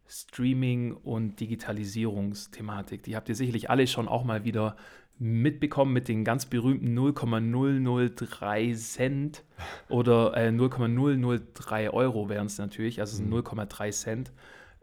Streaming- 0.08 0.94
und 0.94 1.40
Digitalisierungsthematik. 1.40 3.04
Die 3.04 3.16
habt 3.16 3.30
ihr 3.30 3.36
sicherlich 3.36 3.70
alle 3.70 3.88
schon 3.88 4.08
auch 4.08 4.24
mal 4.24 4.44
wieder 4.46 4.76
mitbekommen 5.18 5.94
mit 5.94 6.08
den 6.10 6.24
ganz 6.26 6.46
berühmten 6.46 6.94
0,003 6.94 8.74
Cent 8.76 9.44
oder 9.90 10.36
äh, 10.36 10.52
0,003 10.52 11.90
Euro 11.92 12.30
wären 12.30 12.48
es 12.48 12.58
natürlich, 12.58 13.00
also 13.00 13.24
Mhm. 13.24 13.34
0,3 13.36 13.92
Cent, 13.92 14.32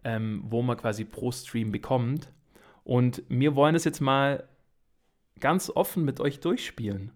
ähm, 0.04 0.42
wo 0.48 0.62
man 0.62 0.76
quasi 0.76 1.04
pro 1.04 1.30
Stream 1.32 1.70
bekommt. 1.70 2.30
Und 2.84 3.22
wir 3.28 3.54
wollen 3.54 3.74
es 3.74 3.84
jetzt 3.84 4.00
mal 4.00 4.48
ganz 5.38 5.70
offen 5.70 6.04
mit 6.04 6.18
euch 6.20 6.40
durchspielen. 6.40 7.12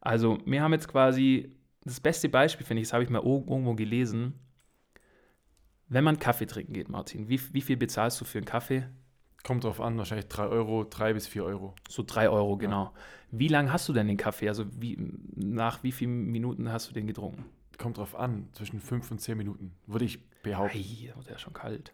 Also, 0.00 0.38
wir 0.46 0.62
haben 0.62 0.72
jetzt 0.72 0.88
quasi 0.88 1.52
das 1.84 2.00
beste 2.00 2.28
Beispiel, 2.28 2.66
finde 2.66 2.80
ich, 2.82 2.88
das 2.88 2.94
habe 2.94 3.04
ich 3.04 3.10
mal 3.10 3.20
ir- 3.22 3.46
irgendwo 3.48 3.74
gelesen. 3.74 4.34
Wenn 5.90 6.04
man 6.04 6.18
Kaffee 6.18 6.46
trinken 6.46 6.72
geht, 6.72 6.88
Martin, 6.88 7.28
wie, 7.28 7.40
wie 7.52 7.60
viel 7.60 7.76
bezahlst 7.76 8.18
du 8.20 8.24
für 8.24 8.38
einen 8.38 8.44
Kaffee? 8.46 8.86
Kommt 9.42 9.64
drauf 9.64 9.80
an, 9.80 9.98
wahrscheinlich 9.98 10.28
3 10.28 10.46
Euro, 10.46 10.84
3 10.84 11.14
bis 11.14 11.26
4 11.26 11.44
Euro. 11.44 11.74
So 11.88 12.02
drei 12.06 12.28
Euro, 12.30 12.52
Ja. 12.52 12.58
genau. 12.58 12.94
Wie 13.32 13.48
lange 13.48 13.72
hast 13.72 13.88
du 13.88 13.92
denn 13.92 14.06
den 14.06 14.16
Kaffee? 14.16 14.48
Also 14.48 14.64
wie, 14.80 14.96
nach 15.34 15.82
wie 15.82 15.92
vielen 15.92 16.26
Minuten 16.26 16.70
hast 16.72 16.88
du 16.88 16.94
den 16.94 17.06
getrunken? 17.06 17.44
Kommt 17.78 17.98
drauf 17.98 18.14
an, 18.14 18.48
zwischen 18.52 18.80
5 18.80 19.10
und 19.10 19.20
10 19.20 19.36
Minuten, 19.36 19.72
würde 19.86 20.04
ich 20.04 20.20
behaupten. 20.42 20.78
Ei, 20.78 21.12
der 21.26 21.34
ist 21.36 21.40
schon 21.42 21.52
kalt. 21.54 21.92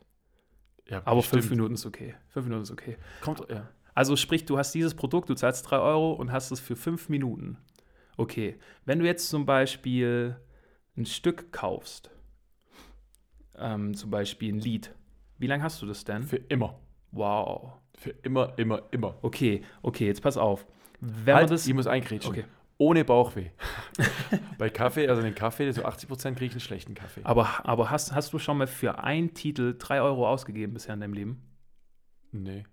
Ja, 0.89 1.03
Aber 1.05 1.17
bestimmt. 1.17 1.43
fünf 1.43 1.51
Minuten 1.51 1.75
ist 1.75 1.87
okay. 1.87 2.15
Fünf 2.29 2.47
Minuten 2.47 2.63
ist 2.65 2.71
okay. 2.71 2.97
Kommt, 3.23 3.49
ja. 3.49 3.69
Also 3.95 4.15
sprich, 4.17 4.45
du 4.45 4.59
hast 4.59 4.73
dieses 4.75 4.95
Produkt, 4.95 5.31
du 5.31 5.35
zahlst 5.35 5.71
drei 5.71 5.79
Euro 5.79 6.13
und 6.13 6.33
hast 6.33 6.51
es 6.51 6.61
für 6.61 6.77
fünf 6.77 7.09
Minuten. 7.09 7.57
Okay. 8.19 8.59
Wenn 8.85 8.99
du 8.99 9.07
jetzt 9.07 9.29
zum 9.31 9.47
Beispiel 9.47 10.37
ein 10.97 11.07
Stück 11.07 11.51
kaufst, 11.53 12.11
ähm, 13.59 13.95
zum 13.95 14.11
Beispiel 14.11 14.53
ein 14.53 14.59
Lied, 14.59 14.95
wie 15.39 15.47
lange 15.47 15.63
hast 15.63 15.83
du 15.83 15.87
das 15.87 16.05
denn? 16.05 16.23
Für 16.23 16.37
immer. 16.37 16.79
Wow. 17.13 17.73
Für 17.97 18.11
immer, 18.23 18.59
immer, 18.59 18.83
immer. 18.91 19.15
Okay, 19.23 19.63
okay, 19.83 20.07
jetzt 20.07 20.23
pass 20.23 20.37
auf. 20.37 20.67
Wenn 21.01 21.35
halt, 21.35 21.51
das. 21.51 21.67
ich 21.67 21.75
muss 21.75 21.87
eingrätschen. 21.87 22.31
Okay. 22.31 22.45
Ohne 22.79 23.05
Bauchweh. 23.05 23.51
Bei 24.59 24.69
Kaffee, 24.69 25.09
also 25.09 25.23
den 25.23 25.35
Kaffee, 25.35 25.71
so 25.73 25.83
80% 25.83 26.35
kriege 26.35 26.47
ich 26.47 26.53
einen 26.53 26.61
schlechten 26.61 26.95
Kaffee. 26.95 27.23
Aber, 27.25 27.67
aber 27.67 27.91
hast, 27.91 28.15
hast 28.15 28.33
du 28.35 28.39
schon 28.39 28.59
mal 28.59 28.67
für 28.67 29.03
einen 29.03 29.33
Titel 29.33 29.77
drei 29.79 30.03
Euro 30.03 30.29
ausgegeben 30.29 30.75
bisher 30.75 30.95
in 30.95 31.01
deinem 31.01 31.15
Leben? 31.15 31.43
Nee. 32.33 32.65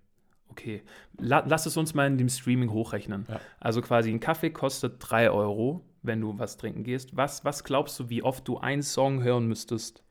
Okay. 0.48 0.82
La, 1.18 1.42
lass 1.46 1.64
es 1.64 1.76
uns 1.78 1.94
mal 1.94 2.06
in 2.06 2.18
dem 2.18 2.28
Streaming 2.28 2.70
hochrechnen. 2.70 3.26
Ja. 3.28 3.40
Also 3.60 3.80
quasi 3.80 4.10
ein 4.10 4.20
Kaffee 4.20 4.50
kostet 4.50 4.96
drei 4.98 5.30
Euro, 5.30 5.84
wenn 6.02 6.20
du 6.20 6.38
was 6.38 6.58
trinken 6.58 6.84
gehst. 6.84 7.16
Was, 7.16 7.44
was 7.46 7.64
glaubst 7.64 7.98
du, 7.98 8.10
wie 8.10 8.22
oft 8.22 8.46
du 8.46 8.58
einen 8.58 8.82
Song 8.82 9.22
hören 9.22 9.46
müsstest 9.46 10.04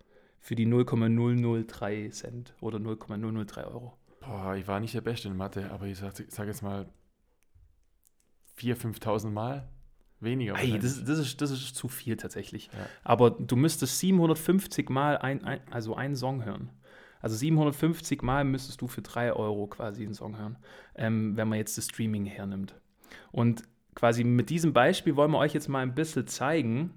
für 0.44 0.56
die 0.56 0.66
0,003 0.66 2.10
Cent 2.10 2.54
oder 2.60 2.78
0,003 2.78 3.64
Euro? 3.64 3.94
Boah, 4.20 4.56
ich 4.56 4.68
war 4.68 4.82
nicht 4.82 4.94
der 4.94 5.02
Beste 5.02 5.30
in 5.30 5.38
Mathe, 5.38 5.72
aber 5.72 5.88
ich 5.88 5.98
sage 5.98 6.26
sag 6.28 6.48
jetzt 6.48 6.62
mal 6.62 6.86
4.000, 8.60 9.00
5.000 9.00 9.30
Mal. 9.30 9.70
Weniger. 10.20 10.58
Ey, 10.60 10.78
das, 10.80 11.04
das, 11.06 11.20
ist, 11.20 11.42
das 11.42 11.52
ist 11.52 11.76
zu 11.76 11.88
viel 11.88 12.18
tatsächlich. 12.18 12.70
Ja. 12.74 12.88
Aber 13.04 13.32
du 13.32 13.56
müsstest 13.56 14.00
750 14.00 14.90
Mal 14.90 15.18
ein, 15.18 15.44
ein, 15.46 15.62
also 15.72 15.96
einen 15.96 16.16
Song 16.16 16.44
hören. 16.44 16.70
Also 17.22 17.38
750 17.38 18.22
Mal 18.22 18.44
müsstest 18.44 18.82
du 18.82 18.88
für 18.88 19.02
3 19.02 19.34
Euro 19.34 19.68
quasi 19.68 20.04
einen 20.04 20.14
Song 20.14 20.38
hören, 20.38 20.58
ähm, 20.96 21.38
wenn 21.38 21.48
man 21.48 21.58
jetzt 21.58 21.78
das 21.78 21.86
Streaming 21.86 22.26
hernimmt. 22.26 22.76
Und 23.32 23.64
quasi 23.96 24.26
mit 24.26 24.50
diesem 24.50 24.74
Beispiel 24.74 25.16
wollen 25.16 25.32
wir 25.32 25.40
euch 25.40 25.54
jetzt 25.54 25.70
mal 25.70 25.80
ein 25.80 25.96
bisschen 25.96 26.28
zeigen, 26.28 26.92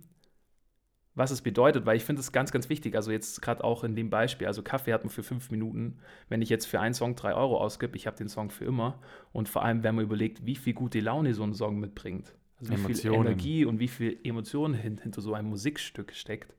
was 1.17 1.31
es 1.31 1.41
bedeutet, 1.41 1.87
weil 1.87 1.97
ich 1.97 2.05
finde 2.05 2.21
es 2.21 2.31
ganz, 2.31 2.53
ganz 2.53 2.69
wichtig. 2.69 2.95
Also 2.95 3.11
jetzt 3.11 3.41
gerade 3.41 3.65
auch 3.65 3.85
in 3.85 3.97
dem 3.97 4.11
Beispiel, 4.11 4.47
also 4.47 4.63
Kaffee 4.63 4.93
hat 4.93 5.03
man 5.03 5.11
für 5.11 5.23
fünf 5.23 5.51
Minuten. 5.51 5.97
Wenn 6.29 6.43
ich 6.43 6.51
jetzt 6.51 6.67
für 6.67 6.79
einen 6.79 6.95
Song 6.95 7.17
drei 7.17 7.35
Euro 7.35 7.59
ausgebe, 7.59 7.97
ich 7.97 8.07
habe 8.07 8.19
den 8.19 8.29
Song 8.29 8.51
für 8.51 8.67
immer. 8.67 9.01
Und 9.33 9.49
vor 9.49 9.65
allem, 9.65 9.83
wenn 9.83 9.95
man 9.95 10.05
überlegt, 10.05 10.45
wie 10.45 10.57
viel 10.57 10.75
gute 10.75 11.01
Laune 11.01 11.33
so 11.33 11.43
ein 11.43 11.55
Song 11.55 11.81
mitbringt. 11.81 12.35
Also 12.61 12.73
wie 12.73 12.77
viel 12.77 12.85
Emotionen. 12.85 13.27
Energie 13.27 13.65
und 13.65 13.81
wie 13.81 13.89
viel 13.89 14.19
Emotionen 14.25 14.75
hin, 14.75 14.99
hinter 15.03 15.23
so 15.23 15.33
einem 15.33 15.49
Musikstück 15.49 16.13
steckt. 16.13 16.55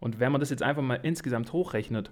Und 0.00 0.18
wenn 0.18 0.32
man 0.32 0.40
das 0.40 0.50
jetzt 0.50 0.64
einfach 0.64 0.82
mal 0.82 0.96
insgesamt 0.96 1.52
hochrechnet 1.52 2.10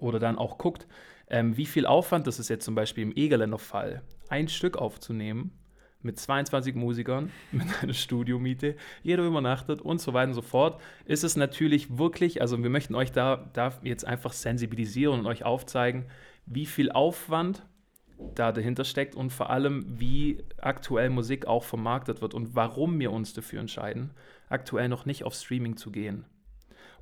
oder 0.00 0.18
dann 0.18 0.36
auch 0.36 0.58
guckt, 0.58 0.88
ähm, 1.28 1.56
wie 1.56 1.66
viel 1.66 1.86
Aufwand 1.86 2.26
das 2.26 2.40
ist 2.40 2.48
jetzt 2.48 2.64
zum 2.64 2.74
Beispiel 2.74 3.04
im 3.04 3.16
Egerländer 3.16 3.58
Fall, 3.58 4.02
ein 4.28 4.48
Stück 4.48 4.76
aufzunehmen 4.76 5.52
mit 6.04 6.18
22 6.18 6.74
Musikern, 6.74 7.30
mit 7.52 7.66
einer 7.82 7.94
Studiomiete, 7.94 8.76
jeder 9.02 9.24
übernachtet 9.24 9.80
und 9.80 10.00
so 10.00 10.12
weiter 10.12 10.28
und 10.28 10.34
so 10.34 10.42
fort, 10.42 10.80
ist 11.06 11.24
es 11.24 11.36
natürlich 11.36 11.98
wirklich, 11.98 12.40
also 12.40 12.62
wir 12.62 12.70
möchten 12.70 12.94
euch 12.94 13.12
da, 13.12 13.48
da 13.52 13.72
jetzt 13.82 14.06
einfach 14.06 14.32
sensibilisieren 14.32 15.20
und 15.20 15.26
euch 15.26 15.44
aufzeigen, 15.44 16.06
wie 16.46 16.66
viel 16.66 16.92
Aufwand 16.92 17.64
da 18.34 18.52
dahinter 18.52 18.84
steckt 18.84 19.14
und 19.14 19.30
vor 19.30 19.50
allem, 19.50 19.84
wie 19.98 20.44
aktuell 20.58 21.10
Musik 21.10 21.46
auch 21.46 21.64
vermarktet 21.64 22.22
wird 22.22 22.34
und 22.34 22.54
warum 22.54 22.98
wir 23.00 23.12
uns 23.12 23.32
dafür 23.32 23.60
entscheiden, 23.60 24.10
aktuell 24.48 24.88
noch 24.88 25.04
nicht 25.04 25.24
auf 25.24 25.34
Streaming 25.34 25.76
zu 25.76 25.90
gehen. 25.90 26.24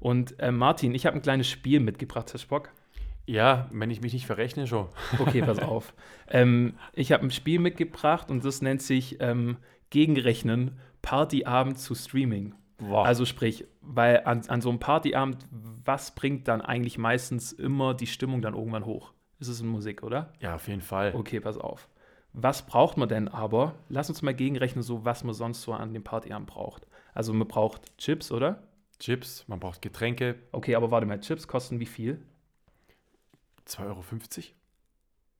Und 0.00 0.38
äh, 0.40 0.50
Martin, 0.50 0.94
ich 0.94 1.06
habe 1.06 1.16
ein 1.16 1.22
kleines 1.22 1.48
Spiel 1.48 1.80
mitgebracht, 1.80 2.32
du 2.32 2.46
Bock? 2.48 2.70
Ja, 3.26 3.68
wenn 3.70 3.90
ich 3.90 4.00
mich 4.00 4.12
nicht 4.12 4.26
verrechne, 4.26 4.66
schon. 4.66 4.88
Okay, 5.18 5.42
pass 5.42 5.58
auf. 5.60 5.94
Ähm, 6.28 6.74
ich 6.92 7.12
habe 7.12 7.24
ein 7.24 7.30
Spiel 7.30 7.60
mitgebracht 7.60 8.30
und 8.30 8.44
das 8.44 8.62
nennt 8.62 8.82
sich 8.82 9.18
ähm, 9.20 9.56
Gegenrechnen 9.90 10.78
Partyabend 11.02 11.78
zu 11.78 11.94
Streaming. 11.94 12.54
Boah. 12.78 13.04
Also 13.04 13.24
sprich, 13.24 13.64
weil 13.80 14.22
an, 14.24 14.42
an 14.48 14.60
so 14.60 14.70
einem 14.70 14.78
Partyabend, 14.78 15.38
was 15.84 16.14
bringt 16.14 16.48
dann 16.48 16.60
eigentlich 16.60 16.98
meistens 16.98 17.52
immer 17.52 17.94
die 17.94 18.06
Stimmung 18.06 18.42
dann 18.42 18.54
irgendwann 18.54 18.86
hoch? 18.86 19.12
Ist 19.38 19.48
es 19.48 19.60
in 19.60 19.68
Musik, 19.68 20.02
oder? 20.02 20.32
ja, 20.40 20.54
auf 20.54 20.68
jeden 20.68 20.80
Fall. 20.80 21.14
Okay, 21.14 21.40
pass 21.40 21.58
auf. 21.58 21.88
Was 22.32 22.66
braucht 22.66 22.96
man 22.96 23.08
denn 23.08 23.28
aber? 23.28 23.74
Lass 23.88 24.08
uns 24.08 24.22
mal 24.22 24.34
gegenrechnen, 24.34 24.82
so 24.82 25.04
was 25.04 25.22
man 25.22 25.34
sonst 25.34 25.62
so 25.62 25.72
an 25.72 25.92
dem 25.92 26.02
Partyabend 26.02 26.48
braucht. 26.48 26.86
Also 27.12 27.32
man 27.32 27.46
braucht 27.46 27.96
Chips, 27.98 28.32
oder? 28.32 28.62
Chips, 28.98 29.46
man 29.48 29.60
braucht 29.60 29.82
Getränke. 29.82 30.36
Okay, 30.52 30.74
aber 30.76 30.90
warte 30.90 31.06
mal, 31.06 31.20
Chips 31.20 31.46
kosten 31.46 31.78
wie 31.80 31.86
viel? 31.86 32.22
2,50 33.68 33.84
Euro? 33.86 34.04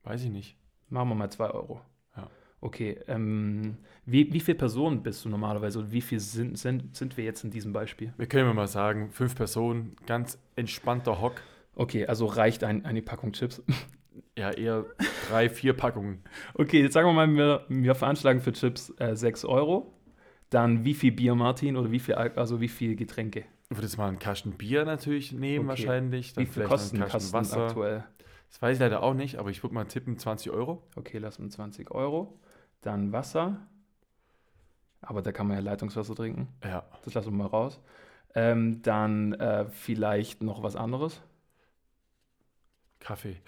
Weiß 0.03 0.23
ich 0.23 0.29
nicht. 0.29 0.57
Machen 0.89 1.09
wir 1.09 1.15
mal 1.15 1.29
2 1.29 1.49
Euro. 1.49 1.81
Ja. 2.15 2.29
Okay, 2.61 2.99
ähm, 3.07 3.77
wie, 4.05 4.31
wie 4.31 4.39
viele 4.39 4.57
Personen 4.57 5.03
bist 5.03 5.25
du 5.25 5.29
normalerweise 5.29 5.79
und 5.79 5.91
wie 5.91 6.01
viel 6.01 6.19
sind, 6.19 6.57
sind, 6.57 6.95
sind 6.95 7.17
wir 7.17 7.23
jetzt 7.23 7.43
in 7.43 7.51
diesem 7.51 7.73
Beispiel? 7.73 8.13
Wir 8.17 8.27
können 8.27 8.53
mal 8.55 8.67
sagen, 8.67 9.09
fünf 9.11 9.35
Personen, 9.35 9.95
ganz 10.05 10.37
entspannter 10.55 11.19
Hock. 11.21 11.41
Okay, 11.75 12.05
also 12.05 12.25
reicht 12.25 12.63
ein, 12.63 12.85
eine 12.85 13.01
Packung 13.01 13.33
Chips. 13.33 13.61
Ja, 14.37 14.51
eher 14.51 14.85
drei, 15.27 15.49
vier 15.49 15.73
Packungen. 15.73 16.23
Okay, 16.53 16.81
jetzt 16.81 16.93
sagen 16.93 17.07
wir 17.07 17.13
mal, 17.13 17.35
wir, 17.35 17.65
wir 17.67 17.95
veranschlagen 17.95 18.41
für 18.41 18.51
Chips 18.53 18.93
äh, 18.99 19.15
6 19.15 19.43
Euro. 19.45 19.91
Dann 20.51 20.85
wie 20.85 20.93
viel 20.93 21.11
Bier, 21.11 21.33
Martin, 21.33 21.75
oder 21.77 21.91
wie 21.91 21.97
viel, 21.99 22.13
Al- 22.13 22.33
also 22.35 22.61
wie 22.61 22.67
viel 22.67 22.95
Getränke? 22.95 23.45
Ich 23.69 23.77
würde 23.77 23.83
jetzt 23.87 23.97
mal 23.97 24.07
einen 24.07 24.19
Kasten 24.19 24.51
Bier 24.53 24.85
natürlich 24.85 25.31
nehmen, 25.31 25.69
Okay. 25.69 25.85
wahrscheinlich. 25.85 26.33
Dann 26.33 26.41
Wie 26.43 26.45
viel 26.45 26.53
vielleicht 26.53 26.69
kosten 26.69 26.99
Kasten 26.99 27.33
Wasser. 27.33 27.65
aktuell? 27.67 28.03
Das 28.49 28.61
weiß 28.61 28.75
ich 28.75 28.79
leider 28.79 29.01
auch 29.01 29.13
nicht, 29.15 29.37
aber 29.37 29.49
ich 29.49 29.63
würde 29.63 29.73
mal 29.73 29.85
tippen, 29.85 30.17
20 30.19 30.51
Euro. 30.51 30.83
Okay, 30.95 31.17
lassen 31.17 31.43
wir 31.43 31.49
20 31.49 31.89
Euro. 31.91 32.39
Dann 32.81 33.11
Wasser. 33.11 33.65
Aber 35.01 35.21
da 35.21 35.31
kann 35.31 35.47
man 35.47 35.57
ja 35.57 35.63
Leitungswasser 35.63 36.13
trinken. 36.15 36.47
Ja, 36.63 36.85
Das 37.03 37.13
lassen 37.15 37.31
wir 37.31 37.37
mal 37.43 37.47
raus. 37.47 37.81
Ähm, 38.35 38.81
dann 38.83 39.33
äh, 39.33 39.65
vielleicht 39.69 40.43
noch 40.43 40.61
was 40.63 40.75
anderes. 40.75 41.21
Kaffee. 42.99 43.37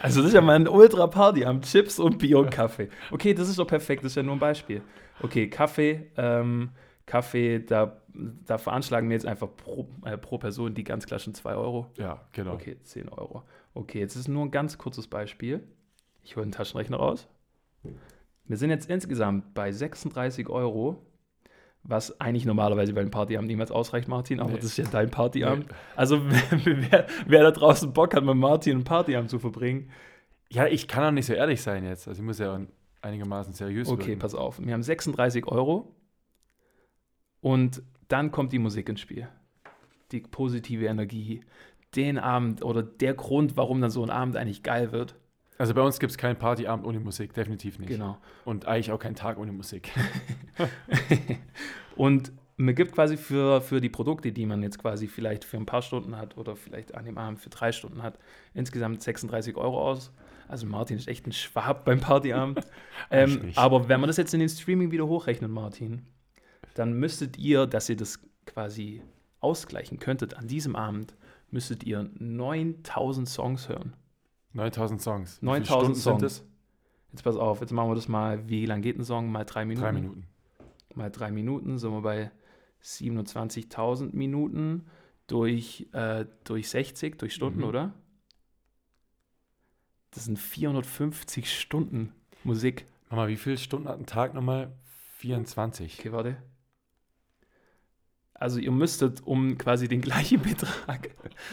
Also 0.00 0.20
das 0.20 0.28
ist 0.28 0.34
ja 0.34 0.40
mal 0.40 0.54
ein 0.54 0.68
Ultra-Party 0.68 1.44
am 1.44 1.60
Chips 1.60 1.98
und 1.98 2.18
Bier 2.18 2.38
und 2.38 2.50
Kaffee. 2.52 2.88
Okay, 3.10 3.34
das 3.34 3.48
ist 3.48 3.58
doch 3.58 3.66
perfekt, 3.66 4.04
das 4.04 4.12
ist 4.12 4.16
ja 4.16 4.22
nur 4.22 4.36
ein 4.36 4.38
Beispiel. 4.38 4.80
Okay, 5.22 5.50
Kaffee, 5.50 6.12
ähm, 6.16 6.70
Kaffee, 7.08 7.58
da, 7.60 8.00
da 8.14 8.58
veranschlagen 8.58 9.08
wir 9.08 9.14
jetzt 9.16 9.26
einfach 9.26 9.48
pro, 9.56 9.88
äh, 10.04 10.16
pro 10.16 10.38
Person 10.38 10.74
die 10.74 10.84
ganz 10.84 11.06
klassischen 11.06 11.34
2 11.34 11.54
Euro. 11.56 11.86
Ja, 11.96 12.20
genau. 12.32 12.52
Okay, 12.52 12.76
10 12.82 13.08
Euro. 13.08 13.42
Okay, 13.74 13.98
jetzt 13.98 14.14
ist 14.14 14.28
nur 14.28 14.44
ein 14.44 14.50
ganz 14.50 14.78
kurzes 14.78 15.08
Beispiel. 15.08 15.66
Ich 16.22 16.36
hole 16.36 16.46
den 16.46 16.52
Taschenrechner 16.52 16.98
raus. 16.98 17.26
Wir 18.44 18.56
sind 18.56 18.70
jetzt 18.70 18.90
insgesamt 18.90 19.54
bei 19.54 19.72
36 19.72 20.48
Euro, 20.48 21.02
was 21.82 22.20
eigentlich 22.20 22.44
normalerweise 22.44 22.92
bei 22.92 23.00
einem 23.00 23.10
Partyabend 23.10 23.48
niemals 23.48 23.70
ausreicht, 23.70 24.08
Martin, 24.08 24.40
aber 24.40 24.50
Nee. 24.50 24.56
das 24.56 24.64
ist 24.66 24.76
ja 24.78 24.84
dein 24.84 25.10
Partyabend. 25.10 25.66
Also 25.96 26.20
wer, 26.64 27.06
wer 27.26 27.42
da 27.42 27.50
draußen 27.50 27.92
Bock 27.92 28.14
hat, 28.14 28.24
mit 28.24 28.34
Martin 28.36 28.74
einen 28.76 28.84
Partyabend 28.84 29.30
zu 29.30 29.38
verbringen, 29.38 29.90
Ja, 30.50 30.66
ich 30.66 30.88
kann 30.88 31.04
auch 31.04 31.10
nicht 31.10 31.26
so 31.26 31.32
ehrlich 31.32 31.62
sein 31.62 31.84
jetzt. 31.84 32.06
Also 32.08 32.20
ich 32.20 32.26
muss 32.26 32.38
ja 32.38 32.60
einigermaßen 33.00 33.52
seriös 33.54 33.88
okay, 33.88 34.08
wirken. 34.08 34.18
pass 34.18 34.34
auf. 34.34 34.58
Wir 34.60 34.72
haben 34.74 34.82
36 34.82 35.46
Euro 35.46 35.94
und 37.40 37.82
dann 38.08 38.30
kommt 38.30 38.52
die 38.52 38.58
Musik 38.58 38.88
ins 38.88 39.00
Spiel. 39.00 39.28
Die 40.12 40.20
positive 40.20 40.86
Energie, 40.86 41.42
den 41.94 42.18
Abend 42.18 42.62
oder 42.62 42.82
der 42.82 43.14
Grund, 43.14 43.56
warum 43.56 43.80
dann 43.80 43.90
so 43.90 44.02
ein 44.02 44.10
Abend 44.10 44.36
eigentlich 44.36 44.62
geil 44.62 44.92
wird. 44.92 45.14
Also 45.58 45.74
bei 45.74 45.82
uns 45.82 45.98
gibt 45.98 46.12
es 46.12 46.18
keinen 46.18 46.36
Partyabend 46.36 46.86
ohne 46.86 47.00
Musik, 47.00 47.34
definitiv 47.34 47.78
nicht. 47.78 47.88
Genau. 47.88 48.18
Und 48.44 48.66
eigentlich 48.66 48.92
auch 48.92 48.98
keinen 48.98 49.16
Tag 49.16 49.38
ohne 49.38 49.52
Musik. 49.52 49.90
Und 51.96 52.32
man 52.58 52.74
gibt 52.74 52.92
quasi 52.92 53.16
für, 53.16 53.60
für 53.60 53.80
die 53.80 53.88
Produkte, 53.88 54.32
die 54.32 54.44
man 54.44 54.62
jetzt 54.62 54.78
quasi 54.78 55.06
vielleicht 55.06 55.44
für 55.44 55.56
ein 55.56 55.66
paar 55.66 55.82
Stunden 55.82 56.16
hat 56.16 56.36
oder 56.36 56.56
vielleicht 56.56 56.94
an 56.94 57.04
dem 57.04 57.16
Abend 57.16 57.38
für 57.38 57.50
drei 57.50 57.72
Stunden 57.72 58.02
hat, 58.02 58.18
insgesamt 58.52 59.02
36 59.02 59.56
Euro 59.56 59.80
aus. 59.90 60.12
Also 60.48 60.66
Martin 60.66 60.96
ist 60.96 61.08
echt 61.08 61.26
ein 61.26 61.32
Schwab 61.32 61.84
beim 61.84 62.00
Partyabend. 62.00 62.60
ähm, 63.10 63.52
aber 63.54 63.88
wenn 63.88 64.00
man 64.00 64.08
das 64.08 64.16
jetzt 64.16 64.34
in 64.34 64.40
den 64.40 64.48
Streaming 64.48 64.90
wieder 64.90 65.06
hochrechnet, 65.06 65.50
Martin, 65.50 66.06
dann 66.78 66.92
müsstet 66.92 67.36
ihr, 67.38 67.66
dass 67.66 67.88
ihr 67.88 67.96
das 67.96 68.20
quasi 68.46 69.02
ausgleichen 69.40 69.98
könntet 69.98 70.34
an 70.34 70.46
diesem 70.46 70.76
Abend, 70.76 71.16
müsstet 71.50 71.82
ihr 71.84 72.08
9000 72.18 73.28
Songs 73.28 73.68
hören. 73.68 73.94
9000 74.52 75.00
Songs. 75.02 75.36
Wie 75.36 75.40
viele 75.40 75.50
9000 75.52 75.66
Stunden 75.68 75.94
Songs. 76.00 76.20
sind 76.20 76.26
es? 76.26 76.44
Jetzt 77.12 77.22
pass 77.22 77.36
auf, 77.36 77.60
jetzt 77.60 77.72
machen 77.72 77.90
wir 77.90 77.94
das 77.94 78.08
mal, 78.08 78.48
wie 78.48 78.66
lang 78.66 78.82
geht 78.82 78.98
ein 78.98 79.04
Song? 79.04 79.30
Mal 79.32 79.44
drei 79.44 79.64
Minuten. 79.64 79.82
Drei 79.84 79.92
Minuten. 79.92 80.26
mal 80.94 81.10
drei 81.10 81.30
Minuten, 81.30 81.78
sind 81.78 81.92
wir 81.92 82.02
bei 82.02 82.30
27.000 82.82 84.14
Minuten 84.16 84.86
durch, 85.26 85.88
äh, 85.92 86.26
durch 86.44 86.68
60, 86.68 87.18
durch 87.18 87.34
Stunden, 87.34 87.60
Mhm. 87.60 87.64
oder? 87.66 87.94
Das 90.10 90.24
sind 90.24 90.38
450 90.38 91.52
Stunden 91.58 92.12
Musik. 92.44 92.86
Mama, 93.10 93.28
wie 93.28 93.36
viele 93.36 93.58
Stunden 93.58 93.88
hat 93.88 93.98
ein 93.98 94.06
Tag 94.06 94.34
nochmal? 94.34 94.72
24. 95.18 95.98
Okay, 95.98 96.12
warte. 96.12 96.36
Also 98.38 98.60
ihr 98.60 98.70
müsstet, 98.70 99.26
um 99.26 99.58
quasi 99.58 99.88
den 99.88 100.00
gleichen 100.08 100.40
Betrag 100.40 101.10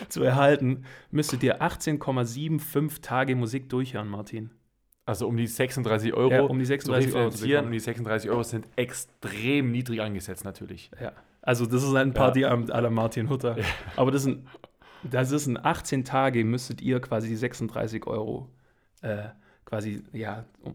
zu 0.07 0.23
erhalten, 0.23 0.85
müsstet 1.11 1.43
ihr 1.43 1.61
18,75 1.61 3.01
Tage 3.01 3.35
Musik 3.35 3.69
durchhören, 3.69 4.07
Martin. 4.07 4.51
Also 5.05 5.27
um 5.27 5.37
die 5.37 5.45
36 5.45 6.13
Euro 6.13 6.31
Ja, 6.31 6.41
um 6.41 6.57
die 6.57 6.65
zu 6.65 6.69
36 6.69 7.13
Euro 7.13 7.29
zu 7.29 7.47
bekommen. 7.47 7.67
Und 7.67 7.71
die 7.73 7.79
36 7.79 8.29
Euro 8.29 8.43
sind 8.43 8.67
extrem 8.75 9.71
niedrig 9.71 10.01
angesetzt 10.01 10.45
natürlich. 10.45 10.89
Ja. 10.99 11.11
Also 11.41 11.67
das 11.67 11.83
ist 11.83 11.93
ein 11.93 12.13
Partyabend 12.13 12.73
à 12.73 12.81
la 12.81 12.89
Martin 12.89 13.29
Hutter. 13.29 13.57
Ja. 13.57 13.65
Aber 13.97 14.09
das 14.09 14.23
sind, 14.23 14.47
das 15.03 15.31
ist 15.31 15.45
in 15.45 15.63
18 15.63 16.05
Tage 16.05 16.43
müsstet 16.43 16.81
ihr 16.81 16.99
quasi 16.99 17.27
die 17.27 17.35
36 17.35 18.07
Euro 18.07 18.49
äh, 19.01 19.25
quasi, 19.63 20.03
ja, 20.11 20.45
um, 20.63 20.73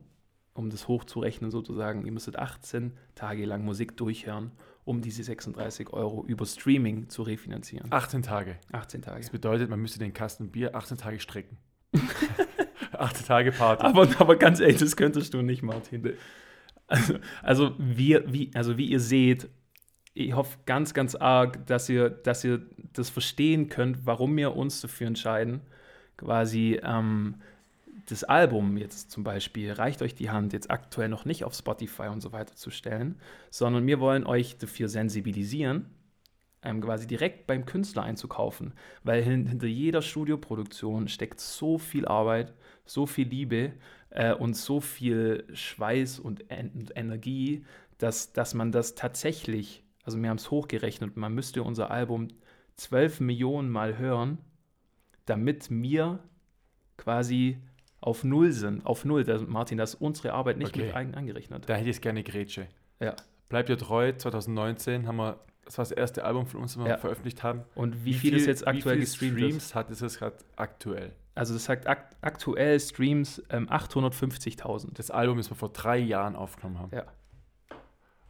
um 0.55 0.71
das 0.71 0.87
hochzurechnen 0.87 1.51
sozusagen, 1.51 2.05
ihr 2.05 2.13
müsstet 2.13 2.37
18 2.37 2.93
Tage 3.17 3.45
lang 3.47 3.65
Musik 3.65 3.97
durchhören, 3.97 4.53
um 4.85 5.01
diese 5.01 5.23
36 5.23 5.93
Euro 5.93 6.25
über 6.27 6.47
Streaming 6.47 7.09
zu 7.09 7.23
refinanzieren. 7.23 7.93
18 7.93 8.23
Tage. 8.23 8.57
18 8.73 9.03
Tage. 9.03 9.21
Das 9.21 9.31
bedeutet, 9.31 9.69
man 9.71 9.81
müsste 9.81 9.99
den 9.99 10.13
Kasten 10.13 10.51
Bier 10.51 10.75
18 10.75 10.97
Tage 10.97 11.21
strecken. 11.21 11.59
18 12.93 13.27
Tage 13.27 13.53
Party. 13.53 13.85
Aber, 13.85 14.09
aber 14.19 14.37
ganz 14.37 14.61
ehrlich, 14.61 14.79
das 14.79 14.97
könntest 14.97 15.35
du 15.35 15.43
nicht, 15.43 15.63
Martin. 15.63 16.15
Also, 16.87 17.15
also, 17.43 17.75
wie, 17.79 18.19
wie, 18.27 18.51
also 18.55 18.77
wie 18.77 18.87
ihr 18.87 19.01
seht, 19.01 19.49
ich 20.13 20.35
hoffe 20.35 20.59
ganz, 20.67 20.93
ganz 20.93 21.15
arg, 21.15 21.67
dass 21.67 21.89
ihr, 21.89 22.11
dass 22.11 22.45
ihr 22.45 22.63
das 22.93 23.11
verstehen 23.11 23.69
könnt, 23.69 24.07
warum 24.07 24.37
wir 24.37 24.57
uns 24.57 24.81
dafür 24.81 25.07
entscheiden, 25.07 25.61
quasi 26.17 26.81
ähm, 26.83 27.37
das 28.11 28.25
Album 28.25 28.77
jetzt 28.77 29.11
zum 29.11 29.25
Beispiel, 29.25 29.73
reicht 29.73 30.03
euch 30.03 30.15
die 30.15 30.31
Hand, 30.31 30.53
jetzt 30.53 30.71
aktuell 30.71 31.09
noch 31.09 31.25
nicht 31.25 31.45
auf 31.45 31.55
Spotify 31.55 32.09
und 32.09 32.21
so 32.21 32.33
weiter 32.33 32.55
zu 32.57 32.71
stellen, 32.71 33.21
sondern 33.51 33.87
wir 33.87 34.01
wollen 34.01 34.27
euch 34.27 34.59
dafür 34.59 34.89
sensibilisieren, 34.89 35.87
ähm, 36.63 36.81
quasi 36.81 37.07
direkt 37.07 37.47
beim 37.47 37.67
Künstler 37.67 38.03
einzukaufen. 38.03 38.75
Weil 39.05 39.23
hin, 39.23 39.47
hinter 39.47 39.67
jeder 39.67 40.03
Studioproduktion 40.03 41.09
steckt 41.09 41.41
so 41.41 41.79
viel 41.79 42.07
Arbeit, 42.07 42.53
so 42.85 43.07
viel 43.07 43.29
Liebe 43.29 43.73
äh, 44.11 44.35
und 44.35 44.55
so 44.55 44.81
viel 44.81 45.47
Schweiß 45.53 46.19
und, 46.19 46.51
en 46.51 46.71
und 46.71 46.97
Energie, 46.97 47.65
dass, 47.99 48.33
dass 48.33 48.55
man 48.55 48.73
das 48.73 48.95
tatsächlich, 48.95 49.85
also 50.05 50.21
wir 50.21 50.29
haben 50.29 50.39
es 50.39 50.51
hochgerechnet, 50.51 51.17
man 51.17 51.35
müsste 51.35 51.63
unser 51.63 51.91
Album 51.91 52.29
12 52.77 53.21
Millionen 53.21 53.71
Mal 53.71 53.99
hören, 53.99 54.39
damit 55.27 55.71
wir 55.71 56.21
quasi 56.97 57.59
auf 58.01 58.25
Null 58.25 58.53
sind. 58.53 58.85
Auf 58.87 59.05
Null, 59.05 59.25
das, 59.25 59.47
Martin, 59.47 59.79
das 59.79 59.95
ist 59.95 60.01
unsere 60.01 60.33
Arbeit 60.33 60.57
nicht 60.59 60.69
Okay. 60.75 60.87
mit 60.87 60.95
ein, 60.95 61.15
angerechnet. 61.15 61.69
Da 61.69 61.75
hätte 61.75 61.91
ich 61.91 62.01
gerne 62.01 62.23
Grätsche. 62.23 62.67
Ja. 63.01 63.15
Bleibt 63.49 63.69
ihr 63.69 63.77
treu, 63.79 64.13
2019 64.13 65.07
haben 65.07 65.17
wir, 65.17 65.39
das 65.65 65.77
war 65.79 65.83
das 65.85 65.93
erste 65.93 66.25
Album 66.25 66.47
von 66.47 66.61
uns, 66.63 66.75
das 66.75 66.83
wir 66.85 66.91
Ja. 66.91 66.97
veröffentlicht 66.99 67.43
haben. 67.43 67.63
Und 67.75 68.05
wie, 68.05 68.15
viel, 68.15 68.35
ist 68.35 68.47
jetzt 68.47 68.67
aktuell 68.67 69.01
wie 69.01 69.07
viel 69.07 69.31
gestreamt? 69.31 69.33
Streams 69.39 69.65
Ist? 69.65 69.75
hat 69.75 69.91
es 69.91 70.01
jetzt 70.01 70.19
gerade 70.19 70.37
aktuell? 70.57 71.13
Also 71.35 71.55
das 71.55 71.65
sagt 71.65 71.87
ak 71.87 72.11
aktuell 72.23 72.79
Streams 72.81 73.43
ähm, 73.51 73.69
850.000. 73.69 74.95
Das 74.95 75.11
Album, 75.11 75.39
das 75.39 75.51
wir 75.51 75.57
vor 75.57 75.71
drei 75.71 75.99
Jahren 75.99 76.37
aufgenommen 76.37 76.79
haben. 76.79 76.91
Ja. 76.95 77.05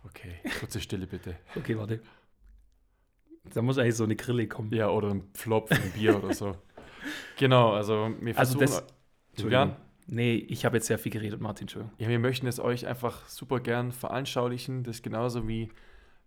Okay, 0.04 0.36
kurze 0.58 0.80
Stille 0.80 1.06
bitte. 1.06 1.36
Okay, 1.56 1.76
warte. 1.78 2.00
Da 3.54 3.62
muss 3.62 3.78
eigentlich 3.78 3.96
so 3.96 4.04
eine 4.04 4.16
Grille 4.16 4.46
kommen. 4.48 4.72
Ja, 4.72 4.90
oder 4.90 5.10
ein 5.10 5.24
Flop 5.34 5.68
von 5.68 5.78
einem 5.78 5.92
Bier 5.92 6.16
oder 6.22 6.34
so. 6.34 6.56
Genau, 7.38 7.72
also 7.72 8.10
wir 8.20 8.38
Also 8.38 8.58
versuchen, 8.58 8.84
das- 8.84 8.94
Julian, 9.36 9.76
Nee, 10.12 10.34
ich 10.48 10.64
habe 10.64 10.76
jetzt 10.78 10.86
sehr 10.88 10.98
viel 10.98 11.12
geredet, 11.12 11.40
Martin, 11.40 11.64
Entschuldigung. 11.64 11.94
ja, 11.98 12.08
wir 12.08 12.18
möchten 12.18 12.48
es 12.48 12.58
euch 12.58 12.86
einfach 12.88 13.28
super 13.28 13.60
gern 13.60 13.92
veranschaulichen. 13.92 14.82
Das 14.82 14.96
ist 14.96 15.02
genauso 15.04 15.46
wie, 15.46 15.68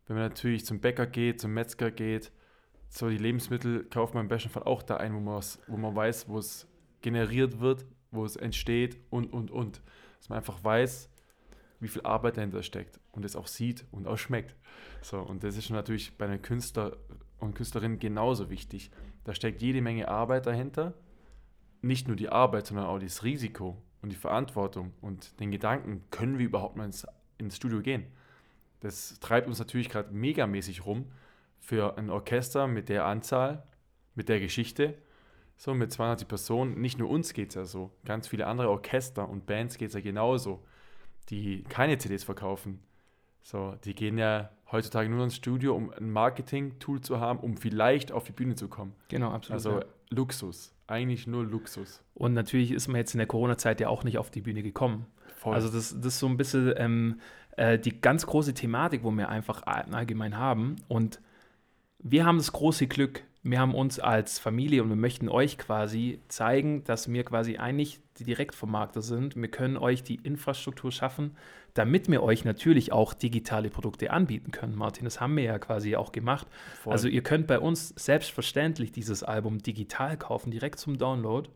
wenn 0.08 0.16
man 0.16 0.30
natürlich 0.30 0.66
zum 0.66 0.80
Bäcker 0.80 1.06
geht, 1.06 1.42
zum 1.42 1.54
Metzger 1.54 1.92
geht, 1.92 2.32
so 2.88 3.10
die 3.10 3.18
Lebensmittel 3.18 3.84
kauft 3.86 4.14
man 4.14 4.24
im 4.24 4.30
besten 4.30 4.50
Fall 4.50 4.64
auch 4.64 4.84
da 4.84 4.98
ein, 4.98 5.14
wo, 5.14 5.20
man's- 5.20 5.60
wo 5.68 5.76
man 5.76 5.94
weiß, 5.94 6.30
wo 6.30 6.38
es 6.38 6.66
generiert 7.02 7.60
wird, 7.60 7.86
wo 8.12 8.24
es 8.24 8.38
entsteht 8.38 8.98
und, 9.10 9.34
und, 9.34 9.52
und. 9.52 9.82
Dass 10.20 10.30
man 10.30 10.38
einfach 10.38 10.64
weiß, 10.64 11.10
wie 11.82 11.88
viel 11.90 12.04
Arbeit 12.04 12.38
dahinter 12.38 12.64
steckt 12.64 13.02
und 13.12 13.26
es 13.26 13.36
auch 13.36 13.48
sieht 13.48 13.84
und 13.92 14.08
auch 14.08 14.18
schmeckt. 14.18 14.56
So, 15.02 15.20
und 15.20 15.44
das 15.44 15.58
ist 15.58 15.70
natürlich 15.72 16.18
bei 16.18 16.24
einem 16.26 16.42
Künstler 16.42 16.96
und 17.40 17.54
Künstlerin 17.56 18.00
genauso 18.00 18.50
wichtig. 18.50 18.92
Da 19.26 19.34
steckt 19.34 19.62
jede 19.62 19.82
Menge 19.82 20.08
Arbeit 20.08 20.46
dahinter. 20.46 20.94
Nicht 21.84 22.08
nur 22.08 22.16
die 22.16 22.30
Arbeit, 22.30 22.66
sondern 22.66 22.88
auch 22.88 22.98
das 22.98 23.24
Risiko 23.24 23.78
und 24.02 24.12
die 24.12 24.18
Verantwortung 24.18 24.94
und 25.02 25.40
den 25.40 25.52
Gedanken, 25.52 26.04
können 26.10 26.40
wir 26.40 26.46
überhaupt 26.46 26.76
mal 26.76 26.86
ins, 26.86 27.06
ins 27.38 27.58
Studio 27.58 27.82
gehen? 27.82 28.06
Das 28.80 29.20
treibt 29.20 29.48
uns 29.48 29.60
natürlich 29.60 29.90
gerade 29.90 30.12
megamäßig 30.12 30.86
rum 30.86 31.06
für 31.60 31.98
ein 31.98 32.10
Orchester 32.10 32.68
mit 32.68 32.90
der 32.90 33.06
Anzahl, 33.06 33.64
mit 34.16 34.28
der 34.28 34.40
Geschichte, 34.40 34.98
so 35.56 35.74
mit 35.74 35.92
200 35.92 36.28
Personen. 36.28 36.82
Nicht 36.82 36.98
nur 36.98 37.10
uns 37.10 37.34
geht 37.34 37.50
es 37.50 37.56
ja 37.56 37.66
so, 37.66 37.92
ganz 38.04 38.28
viele 38.28 38.48
andere 38.48 38.70
Orchester 38.70 39.30
und 39.30 39.46
Bands 39.46 39.78
geht 39.78 39.90
es 39.90 39.94
ja 39.94 40.02
genauso, 40.02 40.64
die 41.30 41.64
keine 41.64 41.98
CDs 41.98 42.24
verkaufen. 42.24 42.82
So, 43.42 43.76
die 43.84 43.94
gehen 43.94 44.18
ja 44.18 44.50
heutzutage 44.72 45.10
nur 45.10 45.24
ins 45.24 45.36
Studio, 45.36 45.76
um 45.76 45.92
ein 45.94 46.12
Marketing-Tool 46.12 47.02
zu 47.02 47.20
haben, 47.20 47.40
um 47.40 47.58
vielleicht 47.58 48.12
auf 48.12 48.24
die 48.24 48.32
Bühne 48.32 48.56
zu 48.56 48.68
kommen. 48.68 48.94
Genau, 49.10 49.32
absolut. 49.32 49.54
Also 49.54 49.80
ja. 49.80 49.86
Luxus, 50.10 50.73
eigentlich 50.88 51.28
nur 51.28 51.46
Luxus. 51.46 52.04
Und 52.14 52.34
natürlich 52.34 52.72
ist 52.72 52.88
man 52.88 52.98
jetzt 52.98 53.14
in 53.14 53.18
der 53.18 53.28
Corona-Zeit 53.28 53.80
ja 53.80 53.90
auch 53.90 54.04
nicht 54.04 54.18
auf 54.18 54.30
die 54.30 54.42
Bühne 54.42 54.64
gekommen. 54.64 55.06
Voll. 55.36 55.56
Also 55.56 55.70
das, 55.70 55.96
das 55.96 56.14
ist 56.14 56.20
so 56.20 56.28
ein 56.28 56.38
bisschen 56.38 56.74
ähm, 56.78 57.20
äh, 57.58 57.80
die 57.80 58.00
ganz 58.00 58.26
große 58.26 58.54
Thematik, 58.54 59.04
wo 59.04 59.12
wir 59.12 59.30
einfach 59.30 59.64
allgemein 59.64 60.38
haben. 60.38 60.78
Und 60.88 61.20
wir 62.00 62.26
haben 62.26 62.38
das 62.38 62.52
große 62.52 62.88
Glück, 62.88 63.24
wir 63.44 63.60
haben 63.60 63.76
uns 63.76 64.00
als 64.00 64.40
Familie 64.40 64.82
und 64.84 64.90
wir 64.90 64.96
möchten 64.96 65.28
euch 65.28 65.58
quasi 65.58 66.20
zeigen, 66.30 66.86
dass 66.86 67.12
wir 67.12 67.26
quasi 67.26 67.58
eigentlich 67.58 68.00
die 68.18 68.24
Direktvermarkter 68.24 69.02
sind. 69.02 69.36
Wir 69.36 69.50
können 69.50 69.76
euch 69.76 70.02
die 70.02 70.16
Infrastruktur 70.16 70.94
schaffen, 70.94 71.36
damit 71.74 72.10
wir 72.10 72.24
euch 72.24 72.46
natürlich 72.46 72.94
auch 72.94 73.14
digitale 73.14 73.70
Produkte 73.70 74.12
anbieten 74.12 74.52
können. 74.52 74.76
Martin, 74.76 75.04
das 75.04 75.20
haben 75.20 75.36
wir 75.36 75.44
ja 75.44 75.60
quasi 75.60 75.98
auch 75.98 76.14
gemacht. 76.14 76.48
Voll. 76.82 76.94
Also 76.94 77.10
ihr 77.10 77.22
könnt 77.22 77.48
bei 77.48 77.60
uns 77.60 77.90
selbstverständlich 77.90 78.94
dieses 78.94 79.24
Album 79.24 79.58
digital 79.58 80.16
kaufen, 80.16 80.50
direkt 80.50 80.80
zum 80.80 80.98
Download. 80.98 81.50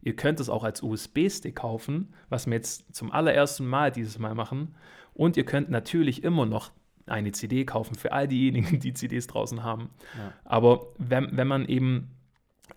Ihr 0.00 0.16
könnt 0.16 0.40
es 0.40 0.48
auch 0.48 0.64
als 0.64 0.82
USB-Stick 0.82 1.56
kaufen, 1.56 2.14
was 2.30 2.46
wir 2.46 2.54
jetzt 2.54 2.94
zum 2.94 3.12
allerersten 3.12 3.66
Mal 3.66 3.92
dieses 3.92 4.18
Mal 4.18 4.34
machen. 4.34 4.76
Und 5.12 5.36
ihr 5.36 5.44
könnt 5.44 5.68
natürlich 5.68 6.24
immer 6.24 6.46
noch 6.46 6.70
eine 7.10 7.32
CD 7.32 7.64
kaufen 7.64 7.94
für 7.94 8.12
all 8.12 8.28
diejenigen, 8.28 8.80
die 8.80 8.92
CDs 8.92 9.26
draußen 9.26 9.62
haben. 9.62 9.90
Ja. 10.16 10.32
Aber 10.44 10.86
wenn, 10.98 11.36
wenn 11.36 11.48
man 11.48 11.66
eben, 11.66 12.10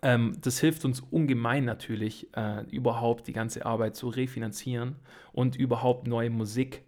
ähm, 0.02 0.36
das 0.40 0.58
hilft 0.60 0.84
uns 0.84 1.00
ungemein 1.00 1.64
natürlich, 1.64 2.28
äh, 2.36 2.64
überhaupt 2.70 3.26
die 3.26 3.32
ganze 3.32 3.66
Arbeit 3.66 3.96
zu 3.96 4.08
refinanzieren 4.08 4.96
und 5.32 5.56
überhaupt 5.56 6.06
neue 6.06 6.30
Musik 6.30 6.82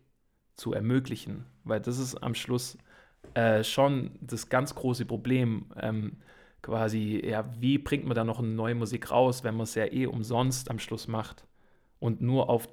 zu 0.57 0.73
ermöglichen. 0.73 1.45
Weil 1.65 1.81
das 1.81 1.99
ist 1.99 2.17
am 2.17 2.35
Schluss 2.35 2.79
äh, 3.35 3.65
schon 3.65 4.13
das 4.21 4.49
ganz 4.49 4.75
große 4.75 5.07
Problem. 5.07 5.67
Ähm, 5.81 6.19
quasi, 6.63 7.23
ja, 7.25 7.45
wie 7.61 7.79
bringt 7.79 8.07
man 8.07 8.15
da 8.15 8.25
noch 8.25 8.39
eine 8.39 8.49
neue 8.49 8.75
Musik 8.75 9.11
raus, 9.11 9.45
wenn 9.45 9.55
man 9.55 9.65
es 9.65 9.75
ja 9.75 9.85
eh 9.85 10.07
umsonst 10.07 10.71
am 10.71 10.79
Schluss 10.79 11.09
macht? 11.09 11.47
Und 11.99 12.23
nur 12.23 12.49
auf 12.49 12.69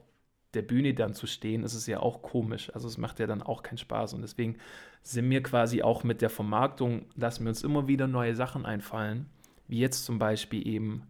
der 0.54 0.62
Bühne 0.62 0.94
dann 0.94 1.14
zu 1.14 1.28
stehen, 1.28 1.64
ist 1.64 1.74
es 1.74 1.88
ja 1.88 2.00
auch 2.00 2.22
komisch. 2.22 2.72
Also 2.74 2.88
es 2.88 2.98
macht 2.98 3.20
ja 3.20 3.28
dann 3.28 3.42
auch 3.42 3.64
keinen 3.64 3.78
Spaß. 3.78 4.14
Und 4.14 4.22
deswegen 4.22 4.58
sind 5.02 5.30
wir 5.30 5.42
quasi 5.44 5.82
auch 5.82 6.04
mit 6.04 6.22
der 6.22 6.30
Vermarktung, 6.30 7.06
lassen 7.16 7.46
wir 7.46 7.50
uns 7.50 7.64
immer 7.64 7.88
wieder 7.88 8.08
neue 8.08 8.36
Sachen 8.36 8.66
einfallen, 8.66 9.28
wie 9.68 9.80
jetzt 9.80 10.06
zum 10.06 10.20
Beispiel 10.20 10.68
eben 10.68 11.04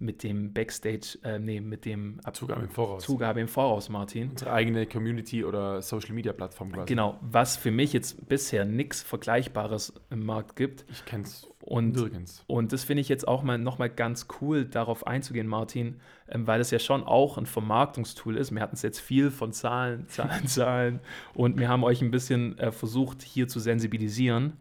mit 0.00 0.22
dem 0.22 0.52
Backstage, 0.52 1.18
äh, 1.22 1.38
nee, 1.38 1.60
mit 1.60 1.84
dem 1.84 2.20
Ab 2.24 2.34
Zugabe 2.34 2.62
im 2.62 2.70
Voraus. 2.70 3.04
Zugabe 3.04 3.40
im 3.40 3.48
Voraus, 3.48 3.90
Martin. 3.90 4.30
Unsere 4.30 4.52
eigene 4.52 4.86
Community 4.86 5.44
oder 5.44 5.82
Social 5.82 6.14
Media 6.14 6.32
Plattform 6.32 6.72
quasi. 6.72 6.86
Genau, 6.86 7.18
was 7.20 7.56
für 7.56 7.70
mich 7.70 7.92
jetzt 7.92 8.26
bisher 8.28 8.64
nichts 8.64 9.02
Vergleichbares 9.02 9.92
im 10.08 10.24
Markt 10.24 10.56
gibt. 10.56 10.86
Ich 10.90 11.04
kenne 11.04 11.24
es 11.24 11.46
Und 11.60 11.94
nirgends. 11.94 12.42
Und 12.46 12.72
das 12.72 12.84
finde 12.84 13.02
ich 13.02 13.10
jetzt 13.10 13.28
auch 13.28 13.42
mal 13.42 13.58
nochmal 13.58 13.90
ganz 13.90 14.26
cool, 14.40 14.64
darauf 14.64 15.06
einzugehen, 15.06 15.46
Martin, 15.46 16.00
ähm, 16.30 16.46
weil 16.46 16.60
es 16.62 16.70
ja 16.70 16.78
schon 16.78 17.04
auch 17.04 17.36
ein 17.36 17.46
Vermarktungstool 17.46 18.38
ist. 18.38 18.52
Wir 18.52 18.62
hatten 18.62 18.76
es 18.76 18.82
jetzt 18.82 19.00
viel 19.00 19.30
von 19.30 19.52
Zahlen, 19.52 20.08
Zahlen, 20.08 20.46
Zahlen 20.46 21.00
und 21.34 21.58
wir 21.58 21.68
haben 21.68 21.84
euch 21.84 22.00
ein 22.00 22.10
bisschen 22.10 22.58
äh, 22.58 22.72
versucht, 22.72 23.20
hier 23.22 23.48
zu 23.48 23.60
sensibilisieren. 23.60 24.54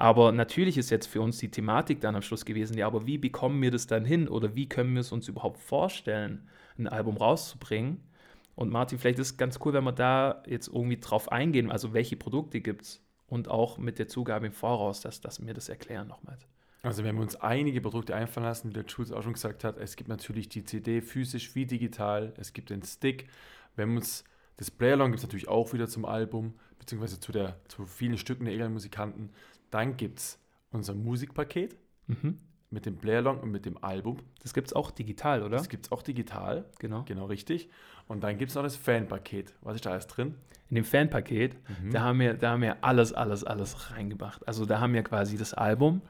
Aber 0.00 0.30
natürlich 0.30 0.78
ist 0.78 0.90
jetzt 0.90 1.08
für 1.08 1.20
uns 1.20 1.38
die 1.38 1.50
Thematik 1.50 2.00
dann 2.00 2.14
am 2.14 2.22
Schluss 2.22 2.44
gewesen, 2.44 2.78
ja, 2.78 2.86
aber 2.86 3.08
wie 3.08 3.18
bekommen 3.18 3.60
wir 3.60 3.72
das 3.72 3.88
dann 3.88 4.04
hin 4.04 4.28
oder 4.28 4.54
wie 4.54 4.68
können 4.68 4.94
wir 4.94 5.00
es 5.00 5.10
uns 5.10 5.26
überhaupt 5.26 5.58
vorstellen, 5.58 6.48
ein 6.78 6.86
Album 6.86 7.16
rauszubringen? 7.16 8.00
Und 8.54 8.70
Martin, 8.70 9.00
vielleicht 9.00 9.18
ist 9.18 9.32
es 9.32 9.36
ganz 9.36 9.58
cool, 9.64 9.72
wenn 9.72 9.82
wir 9.82 9.90
da 9.90 10.44
jetzt 10.46 10.68
irgendwie 10.68 11.00
drauf 11.00 11.32
eingehen, 11.32 11.68
also 11.68 11.94
welche 11.94 12.14
Produkte 12.14 12.60
gibt 12.60 12.82
es 12.82 13.02
und 13.26 13.48
auch 13.48 13.76
mit 13.78 13.98
der 13.98 14.06
Zugabe 14.06 14.46
im 14.46 14.52
Voraus, 14.52 15.00
dass, 15.00 15.20
dass 15.20 15.44
wir 15.44 15.52
das 15.52 15.68
erklären 15.68 16.06
nochmals. 16.06 16.46
Also 16.84 17.02
wenn 17.02 17.16
wir 17.16 17.22
uns 17.22 17.34
einige 17.34 17.80
Produkte 17.80 18.14
einfallen 18.14 18.46
lassen, 18.46 18.68
wie 18.68 18.74
der 18.74 18.88
Schulz 18.88 19.10
auch 19.10 19.24
schon 19.24 19.32
gesagt 19.32 19.64
hat, 19.64 19.78
es 19.78 19.96
gibt 19.96 20.08
natürlich 20.08 20.48
die 20.48 20.62
CD 20.62 21.00
physisch 21.00 21.56
wie 21.56 21.66
digital, 21.66 22.34
es 22.36 22.52
gibt 22.52 22.70
den 22.70 22.84
Stick. 22.84 23.26
Wenn 23.74 23.88
wir 23.88 23.96
uns 23.96 24.22
das 24.58 24.70
Playalong 24.70 25.12
gibt 25.12 25.18
es 25.18 25.24
natürlich 25.24 25.48
auch 25.48 25.72
wieder 25.72 25.88
zum 25.88 26.04
Album, 26.04 26.54
beziehungsweise 26.78 27.20
zu, 27.20 27.32
der, 27.32 27.56
zu 27.68 27.86
vielen 27.86 28.18
Stücken 28.18 28.44
der 28.44 28.54
Egal 28.54 28.70
Musikanten. 28.70 29.30
Dann 29.70 29.96
gibt 29.96 30.18
es 30.18 30.38
unser 30.70 30.94
Musikpaket 30.94 31.76
Mhm. 32.06 32.38
mit 32.70 32.86
dem 32.86 32.96
Playalong 32.96 33.40
und 33.40 33.50
mit 33.50 33.64
dem 33.66 33.82
Album. 33.82 34.18
Das 34.42 34.52
gibt 34.54 34.68
es 34.68 34.72
auch 34.72 34.90
digital, 34.90 35.42
oder? 35.42 35.56
Das 35.56 35.68
gibt 35.68 35.86
es 35.86 35.92
auch 35.92 36.02
digital, 36.02 36.64
genau. 36.78 37.02
genau 37.04 37.26
richtig. 37.26 37.68
Und 38.06 38.22
dann 38.22 38.38
gibt 38.38 38.50
es 38.50 38.54
noch 38.54 38.62
das 38.62 38.76
Fanpaket. 38.76 39.54
Was 39.62 39.76
ist 39.76 39.86
da 39.86 39.90
alles 39.90 40.06
drin? 40.06 40.34
In 40.70 40.74
dem 40.76 40.84
Fanpaket, 40.84 41.56
Mhm. 41.82 41.90
da, 41.92 42.00
haben 42.02 42.20
wir, 42.20 42.34
da 42.34 42.50
haben 42.52 42.62
wir 42.62 42.82
alles, 42.84 43.12
alles, 43.12 43.44
alles 43.44 43.90
reingebracht. 43.90 44.46
Also 44.46 44.66
da 44.66 44.80
haben 44.80 44.92
wir 44.94 45.02
quasi 45.02 45.36
das 45.38 45.54
Album, 45.54 46.02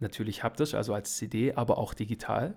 natürlich 0.00 0.42
haptisch, 0.44 0.74
also 0.74 0.94
als 0.94 1.16
CD, 1.16 1.54
aber 1.54 1.78
auch 1.78 1.94
digital. 1.94 2.54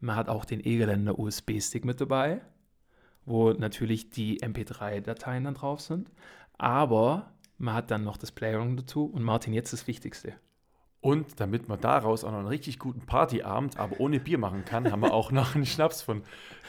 Man 0.00 0.16
hat 0.16 0.28
auch 0.28 0.44
den 0.44 0.60
Egeländer 0.64 1.18
USB-Stick 1.18 1.84
mit 1.86 2.00
dabei, 2.00 2.42
wo 3.24 3.52
natürlich 3.52 4.10
die 4.10 4.40
MP3-Dateien 4.42 5.44
dann 5.44 5.54
drauf 5.54 5.80
sind. 5.80 6.10
Aber 6.58 7.32
man 7.58 7.74
hat 7.74 7.90
dann 7.90 8.04
noch 8.04 8.16
das 8.16 8.32
Playroom 8.32 8.76
dazu. 8.76 9.06
Und 9.06 9.22
Martin, 9.22 9.52
jetzt 9.52 9.72
das 9.72 9.86
Wichtigste. 9.86 10.34
Und 11.00 11.38
damit 11.38 11.68
man 11.68 11.80
daraus 11.80 12.24
auch 12.24 12.30
noch 12.30 12.38
einen 12.38 12.48
richtig 12.48 12.78
guten 12.78 13.02
Partyabend, 13.02 13.78
aber 13.78 14.00
ohne 14.00 14.20
Bier 14.20 14.38
machen 14.38 14.64
kann, 14.64 14.90
haben 14.90 15.02
wir 15.02 15.12
auch 15.12 15.30
noch 15.32 15.54
einen 15.54 15.66
Schnaps 15.66 16.00
von 16.00 16.22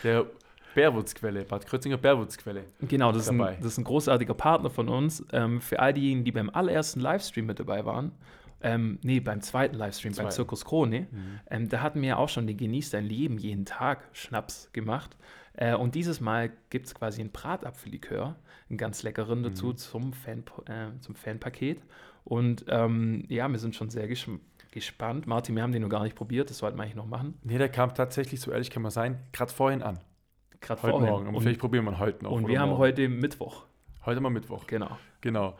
der 0.04 0.26
Bärwurzquelle, 0.74 1.46
Bad 1.46 1.66
Krötzinger 1.66 1.98
Bärwurzquelle. 1.98 2.66
Genau, 2.82 3.14
das 3.14 3.24
ist, 3.24 3.30
ein, 3.30 3.38
das 3.38 3.66
ist 3.66 3.78
ein 3.78 3.86
großartiger 3.86 4.34
Partner 4.34 4.70
von 4.70 4.90
uns. 4.90 5.26
Ähm, 5.32 5.62
für 5.62 5.80
all 5.80 5.94
diejenigen, 5.94 6.26
die 6.26 6.34
beim 6.34 6.50
allerersten 6.50 7.00
Livestream 7.00 7.46
mit 7.46 7.60
dabei 7.60 7.86
waren, 7.86 8.12
ähm, 8.66 9.00
nee, 9.04 9.20
beim 9.20 9.42
zweiten 9.42 9.76
Livestream, 9.76 10.12
beim 10.12 10.16
Zweiten. 10.26 10.32
Zirkus 10.32 10.66
Krone, 10.66 11.02
Mhm. 11.12 11.40
ähm, 11.50 11.70
da 11.70 11.82
hatten 11.82 12.02
wir 12.02 12.10
ja 12.10 12.18
auch 12.18 12.30
schon 12.30 12.48
den 12.48 12.58
Genieß 12.58 12.90
dein 12.90 13.06
Leben 13.06 13.38
jeden 13.38 13.66
Tag 13.66 14.10
Schnaps 14.14 14.70
gemacht. 14.74 15.16
Äh, 15.54 15.76
und 15.76 15.96
dieses 15.96 16.20
Mal 16.20 16.52
gibt 16.70 16.88
es 16.88 16.96
quasi 16.96 17.22
einen 17.22 17.32
Bratapfellikör, 17.32 18.36
einen 18.70 18.78
ganz 18.78 19.04
leckeren 19.04 19.44
dazu 19.44 19.68
Mhm. 19.68 19.78
zum, 19.78 20.14
Fan, 20.14 20.44
äh, 20.68 21.00
zum 21.00 21.16
Fanpaket. 21.16 21.82
Und 22.24 22.66
ähm, 22.70 23.24
ja, 23.30 23.48
wir 23.48 23.60
sind 23.60 23.76
schon 23.76 23.90
sehr 23.90 24.08
gesch 24.08 24.28
gespannt. 24.72 25.26
Martin, 25.28 25.56
wir 25.56 25.64
haben 25.64 25.72
den 25.72 25.84
noch 25.84 25.90
gar 25.90 26.04
nicht 26.04 26.16
probiert, 26.16 26.50
das 26.50 26.58
sollten 26.58 26.78
wir 26.78 26.84
eigentlich 26.84 26.96
noch 26.96 27.06
machen. 27.06 27.36
Nee, 27.44 27.58
der 27.58 27.70
kam 27.70 27.94
tatsächlich, 27.96 28.42
so 28.42 28.52
ehrlich 28.52 28.70
kann 28.72 28.82
man 28.82 28.92
sein, 28.92 29.20
gerade 29.32 29.54
vorhin 29.54 29.82
an. 29.82 30.00
Gerade 30.60 30.82
Heute 30.82 30.92
vorhin. 30.92 31.10
Morgen. 31.10 31.28
Aber 31.28 31.38
Und, 31.38 31.44
vielleicht 31.44 31.60
probieren 31.62 31.86
wir 31.86 31.92
ihn 31.92 32.00
heute 32.00 32.24
noch. 32.26 32.32
und 32.32 32.48
wir 32.48 32.60
haben 32.60 32.70
morgen. 32.70 32.82
heute 32.82 33.08
Mittwoch. 33.08 33.66
Heute 34.06 34.20
mal 34.20 34.32
Mittwoch. 34.32 34.68
Genau. 34.68 34.98
Genau. 35.22 35.56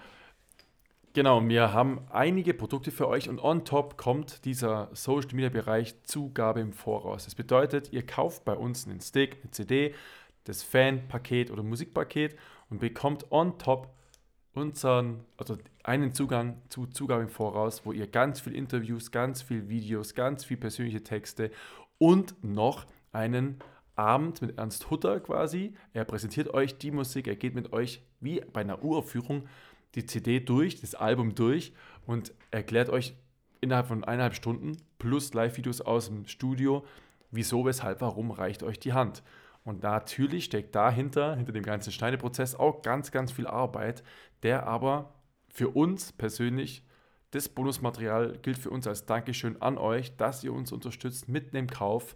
Genau, 1.16 1.48
wir 1.48 1.72
haben 1.72 2.02
einige 2.10 2.54
Produkte 2.54 2.92
für 2.92 3.08
euch 3.08 3.30
und 3.30 3.42
on 3.42 3.64
top 3.64 3.96
kommt 3.96 4.44
dieser 4.44 4.90
Social 4.92 5.30
Media 5.32 5.48
Bereich 5.48 6.04
Zugabe 6.04 6.60
im 6.60 6.74
Voraus. 6.74 7.24
Das 7.24 7.36
bedeutet, 7.36 7.94
ihr 7.94 8.06
kauft 8.06 8.44
bei 8.44 8.54
uns 8.54 8.86
einen 8.86 9.00
Stick, 9.00 9.38
eine 9.42 9.52
CD, 9.52 9.96
das 10.44 10.62
Fanpaket 10.62 11.52
oder 11.52 11.64
Musikpaket 11.64 12.36
und 12.70 12.82
bekommt 12.82 13.32
on 13.32 13.58
top 13.58 13.96
unseren, 14.56 15.24
also 15.38 15.58
einen 15.86 16.14
Zugang 16.14 16.62
zu 16.68 16.86
Zugabe 16.86 17.22
im 17.22 17.30
Voraus, 17.30 17.86
wo 17.86 17.94
ihr 17.94 18.08
ganz 18.08 18.42
viel 18.42 18.54
Interviews, 18.54 19.10
ganz 19.10 19.42
viel 19.42 19.70
Videos, 19.70 20.16
ganz 20.16 20.44
viel 20.44 20.58
persönliche 20.58 21.02
Texte 21.02 21.50
und 21.98 22.36
noch 22.44 22.88
einen 23.14 23.60
Abend 23.96 24.42
mit 24.42 24.58
Ernst 24.58 24.92
Hutter 24.92 25.22
quasi. 25.22 25.76
Er 25.94 26.04
präsentiert 26.04 26.54
euch 26.54 26.78
die 26.78 26.92
Musik, 26.92 27.28
er 27.28 27.38
geht 27.38 27.56
mit 27.56 27.72
euch 27.72 28.02
wie 28.20 28.42
bei 28.52 28.60
einer 28.60 28.84
Uraufführung 28.84 29.48
die 29.96 30.06
CD 30.06 30.40
durch, 30.40 30.82
das 30.82 30.96
Album 30.96 31.36
durch 31.36 31.74
und 32.06 32.34
erklärt 32.52 32.90
euch 32.90 33.16
innerhalb 33.62 33.88
von 33.88 34.04
eineinhalb 34.04 34.36
Stunden 34.36 34.78
plus 35.00 35.34
Live-Videos 35.34 35.82
aus 35.82 36.08
dem 36.08 36.28
Studio, 36.28 36.86
wieso, 37.32 37.66
weshalb, 37.66 38.02
warum 38.02 38.32
reicht 38.32 38.64
euch 38.64 38.80
die 38.80 38.94
Hand. 38.94 39.24
Und 39.64 39.82
natürlich 39.82 40.46
steckt 40.46 40.76
dahinter, 40.76 41.36
hinter 41.36 41.52
dem 41.52 41.64
ganzen 41.64 41.92
Schneideprozess, 41.92 42.56
auch 42.56 42.84
ganz, 42.84 43.12
ganz 43.12 43.32
viel 43.32 43.48
Arbeit, 43.48 44.04
der 44.44 44.68
aber 44.68 45.16
für 45.50 45.70
uns 45.70 46.12
persönlich, 46.12 46.86
das 47.32 47.50
Bonusmaterial 47.50 48.38
gilt 48.42 48.58
für 48.58 48.70
uns 48.70 48.88
als 48.88 49.06
Dankeschön 49.06 49.62
an 49.62 49.78
euch, 49.78 50.16
dass 50.16 50.44
ihr 50.44 50.54
uns 50.54 50.72
unterstützt 50.72 51.28
mit 51.28 51.54
dem 51.54 51.68
Kauf 51.68 52.16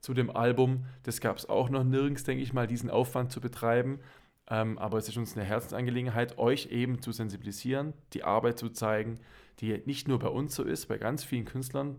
zu 0.00 0.14
dem 0.14 0.30
Album. 0.30 0.84
Das 1.02 1.20
gab 1.20 1.36
es 1.36 1.48
auch 1.48 1.68
noch 1.68 1.82
nirgends, 1.82 2.24
denke 2.24 2.42
ich 2.42 2.52
mal, 2.52 2.66
diesen 2.66 2.90
Aufwand 2.90 3.32
zu 3.32 3.40
betreiben. 3.40 4.00
Ähm, 4.48 4.78
aber 4.78 4.98
es 4.98 5.08
ist 5.08 5.16
uns 5.16 5.36
eine 5.36 5.44
Herzensangelegenheit, 5.44 6.38
euch 6.38 6.66
eben 6.66 7.00
zu 7.00 7.12
sensibilisieren, 7.12 7.94
die 8.12 8.24
Arbeit 8.24 8.58
zu 8.58 8.68
zeigen, 8.68 9.18
die 9.60 9.82
nicht 9.86 10.08
nur 10.08 10.18
bei 10.18 10.28
uns 10.28 10.54
so 10.54 10.64
ist, 10.64 10.86
bei 10.86 10.98
ganz 10.98 11.24
vielen 11.24 11.44
Künstlern 11.44 11.96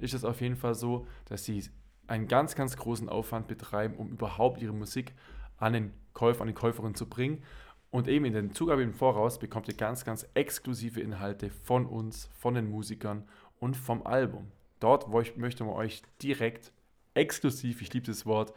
ist 0.00 0.14
es 0.14 0.24
auf 0.24 0.40
jeden 0.40 0.56
Fall 0.56 0.74
so, 0.74 1.06
dass 1.26 1.44
sie 1.44 1.62
einen 2.06 2.28
ganz, 2.28 2.54
ganz 2.54 2.76
großen 2.76 3.08
Aufwand 3.08 3.46
betreiben, 3.46 3.94
um 3.96 4.10
überhaupt 4.10 4.60
ihre 4.60 4.72
Musik 4.72 5.12
an 5.58 5.72
den 5.72 5.92
Käufer, 6.12 6.42
an 6.42 6.48
die 6.48 6.54
Käuferin 6.54 6.94
zu 6.94 7.08
bringen. 7.08 7.42
Und 7.90 8.08
eben 8.08 8.24
in 8.24 8.32
den 8.32 8.52
Zugabe 8.52 8.82
im 8.82 8.94
Voraus 8.94 9.38
bekommt 9.38 9.68
ihr 9.68 9.74
ganz, 9.74 10.04
ganz 10.04 10.26
exklusive 10.34 11.00
Inhalte 11.00 11.50
von 11.50 11.86
uns, 11.86 12.30
von 12.38 12.54
den 12.54 12.70
Musikern 12.70 13.24
und 13.60 13.76
vom 13.76 14.06
Album. 14.06 14.50
Dort 14.80 15.12
wo 15.12 15.20
ich, 15.20 15.36
möchte 15.36 15.64
man 15.64 15.74
euch 15.74 16.02
direkt 16.22 16.72
exklusiv, 17.14 17.82
ich 17.82 17.92
liebe 17.92 18.06
das 18.06 18.26
Wort, 18.26 18.52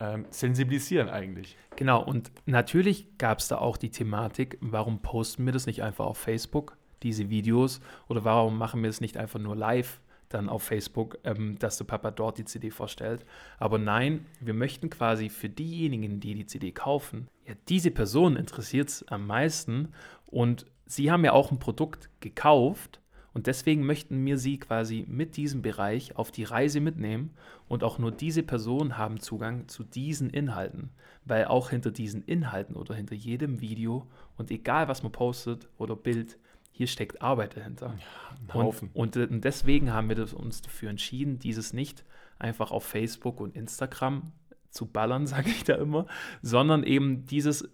ähm, 0.00 0.26
sensibilisieren 0.30 1.08
eigentlich. 1.08 1.56
Genau, 1.76 2.02
und 2.02 2.32
natürlich 2.46 3.18
gab 3.18 3.38
es 3.38 3.48
da 3.48 3.58
auch 3.58 3.76
die 3.76 3.90
Thematik, 3.90 4.58
warum 4.60 5.00
posten 5.00 5.44
wir 5.46 5.52
das 5.52 5.66
nicht 5.66 5.82
einfach 5.82 6.06
auf 6.06 6.18
Facebook, 6.18 6.76
diese 7.02 7.30
Videos, 7.30 7.80
oder 8.08 8.24
warum 8.24 8.58
machen 8.58 8.82
wir 8.82 8.90
es 8.90 9.00
nicht 9.00 9.16
einfach 9.16 9.40
nur 9.40 9.56
live 9.56 10.00
dann 10.28 10.48
auf 10.48 10.64
Facebook, 10.64 11.18
ähm, 11.24 11.58
dass 11.58 11.78
der 11.78 11.84
Papa 11.84 12.10
dort 12.10 12.38
die 12.38 12.44
CD 12.44 12.70
vorstellt. 12.70 13.24
Aber 13.58 13.78
nein, 13.78 14.26
wir 14.40 14.54
möchten 14.54 14.90
quasi 14.90 15.28
für 15.28 15.48
diejenigen, 15.48 16.20
die 16.20 16.34
die 16.34 16.46
CD 16.46 16.72
kaufen, 16.72 17.28
ja, 17.46 17.54
diese 17.68 17.90
Person 17.90 18.36
interessiert 18.36 18.88
es 18.88 19.08
am 19.08 19.26
meisten 19.26 19.92
und 20.26 20.66
sie 20.86 21.10
haben 21.10 21.24
ja 21.24 21.32
auch 21.32 21.50
ein 21.50 21.58
Produkt 21.58 22.10
gekauft 22.20 23.00
und 23.34 23.48
deswegen 23.48 23.84
möchten 23.84 24.24
wir 24.24 24.38
sie 24.38 24.58
quasi 24.58 25.04
mit 25.08 25.36
diesem 25.36 25.60
Bereich 25.60 26.16
auf 26.16 26.30
die 26.30 26.44
Reise 26.44 26.80
mitnehmen 26.80 27.34
und 27.68 27.82
auch 27.82 27.98
nur 27.98 28.12
diese 28.12 28.44
Personen 28.44 28.96
haben 28.96 29.18
Zugang 29.18 29.66
zu 29.66 29.82
diesen 29.82 30.30
Inhalten, 30.30 30.90
weil 31.24 31.46
auch 31.46 31.70
hinter 31.70 31.90
diesen 31.90 32.22
Inhalten 32.22 32.76
oder 32.76 32.94
hinter 32.94 33.16
jedem 33.16 33.60
Video 33.60 34.06
und 34.36 34.52
egal 34.52 34.86
was 34.86 35.02
man 35.02 35.10
postet 35.10 35.68
oder 35.78 35.96
Bild, 35.96 36.38
hier 36.70 36.86
steckt 36.86 37.22
Arbeit 37.22 37.56
dahinter. 37.56 37.90
Ein 37.90 38.54
Haufen. 38.54 38.90
Und, 38.94 39.16
und, 39.16 39.44
deswegen 39.44 39.92
haben 39.92 40.08
wir 40.08 40.38
uns 40.38 40.62
dafür 40.62 40.90
entschieden, 40.90 41.38
dieses 41.38 41.72
nicht 41.72 42.04
einfach 42.38 42.70
auf 42.70 42.84
Facebook 42.84 43.40
und 43.40 43.56
Instagram 43.56 44.32
zu 44.70 44.86
ballern, 44.86 45.26
sage 45.28 45.50
ich 45.50 45.64
da 45.64 45.74
immer, 45.74 46.06
sondern 46.42 46.84
eben 46.84 47.26
dieses, 47.26 47.68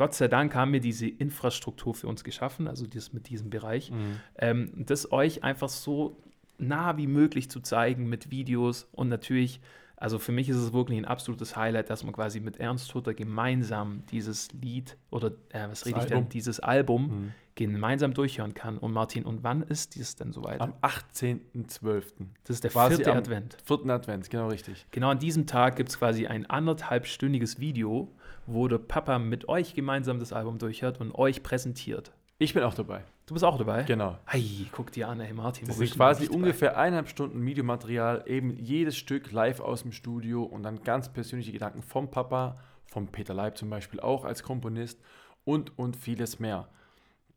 Gott 0.00 0.14
sei 0.14 0.28
Dank 0.28 0.54
haben 0.54 0.72
wir 0.72 0.80
diese 0.80 1.06
Infrastruktur 1.06 1.94
für 1.94 2.08
uns 2.08 2.24
geschaffen, 2.24 2.68
also 2.68 2.86
das 2.86 3.12
mit 3.12 3.28
diesem 3.28 3.50
Bereich, 3.50 3.90
Mhm. 3.90 4.16
ähm, 4.38 4.72
das 4.86 5.12
euch 5.12 5.44
einfach 5.44 5.68
so 5.68 6.16
nah 6.56 6.96
wie 6.96 7.06
möglich 7.06 7.50
zu 7.50 7.60
zeigen 7.60 8.08
mit 8.08 8.30
Videos 8.30 8.88
und 8.92 9.10
natürlich, 9.10 9.60
also 9.96 10.18
für 10.18 10.32
mich 10.32 10.48
ist 10.48 10.56
es 10.56 10.72
wirklich 10.72 10.96
ein 10.98 11.04
absolutes 11.04 11.54
Highlight, 11.54 11.90
dass 11.90 12.02
man 12.02 12.14
quasi 12.14 12.40
mit 12.40 12.56
Ernst 12.58 12.94
Hutter 12.94 13.12
gemeinsam 13.12 14.04
dieses 14.10 14.50
Lied 14.52 14.96
oder 15.10 15.32
äh, 15.50 15.68
was 15.68 15.80
Das 15.80 15.86
rede 15.86 15.98
ich 15.98 16.06
denn, 16.06 16.30
dieses 16.30 16.60
Album 16.60 17.02
Mhm. 17.08 17.32
gemeinsam 17.56 18.14
durchhören 18.14 18.54
kann. 18.54 18.78
Und 18.78 18.92
Martin, 18.92 19.24
und 19.26 19.42
wann 19.42 19.60
ist 19.60 19.96
dies 19.96 20.16
denn 20.16 20.32
soweit? 20.32 20.62
Am 20.62 20.72
18.12. 20.80 22.04
Das 22.44 22.54
ist 22.56 22.64
der 22.64 22.70
quasi 22.70 22.96
vierte 22.96 23.12
Advent. 23.14 23.58
Vierten 23.64 23.90
Advent, 23.90 24.30
genau 24.30 24.48
richtig. 24.48 24.86
Genau 24.92 25.10
an 25.10 25.18
diesem 25.18 25.46
Tag 25.46 25.76
gibt 25.76 25.90
es 25.90 25.98
quasi 25.98 26.26
ein 26.26 26.46
anderthalbstündiges 26.46 27.60
Video, 27.60 28.10
wo 28.46 28.68
der 28.68 28.78
Papa 28.78 29.18
mit 29.18 29.48
euch 29.48 29.74
gemeinsam 29.74 30.18
das 30.18 30.32
Album 30.32 30.58
durchhört 30.58 31.00
und 31.00 31.14
euch 31.14 31.42
präsentiert. 31.42 32.12
Ich 32.38 32.54
bin 32.54 32.62
auch 32.62 32.74
dabei. 32.74 33.04
Du 33.26 33.34
bist 33.34 33.44
auch 33.44 33.58
dabei? 33.58 33.82
Genau. 33.84 34.18
Ei, 34.26 34.42
guck 34.72 34.90
dir 34.92 35.08
an, 35.08 35.20
ey 35.20 35.32
Martin. 35.32 35.68
Das 35.68 35.78
ist 35.78 35.94
quasi 35.94 36.26
ungefähr 36.28 36.76
eineinhalb 36.76 37.08
Stunden 37.08 37.44
Videomaterial, 37.44 38.24
eben 38.26 38.50
jedes 38.58 38.96
Stück 38.96 39.30
live 39.30 39.60
aus 39.60 39.82
dem 39.82 39.92
Studio 39.92 40.42
und 40.42 40.62
dann 40.62 40.82
ganz 40.82 41.08
persönliche 41.12 41.52
Gedanken 41.52 41.82
vom 41.82 42.10
Papa, 42.10 42.56
vom 42.86 43.06
Peter 43.08 43.34
Leib 43.34 43.56
zum 43.56 43.70
Beispiel 43.70 44.00
auch 44.00 44.24
als 44.24 44.42
Komponist 44.42 45.00
und, 45.44 45.78
und 45.78 45.96
vieles 45.96 46.40
mehr. 46.40 46.68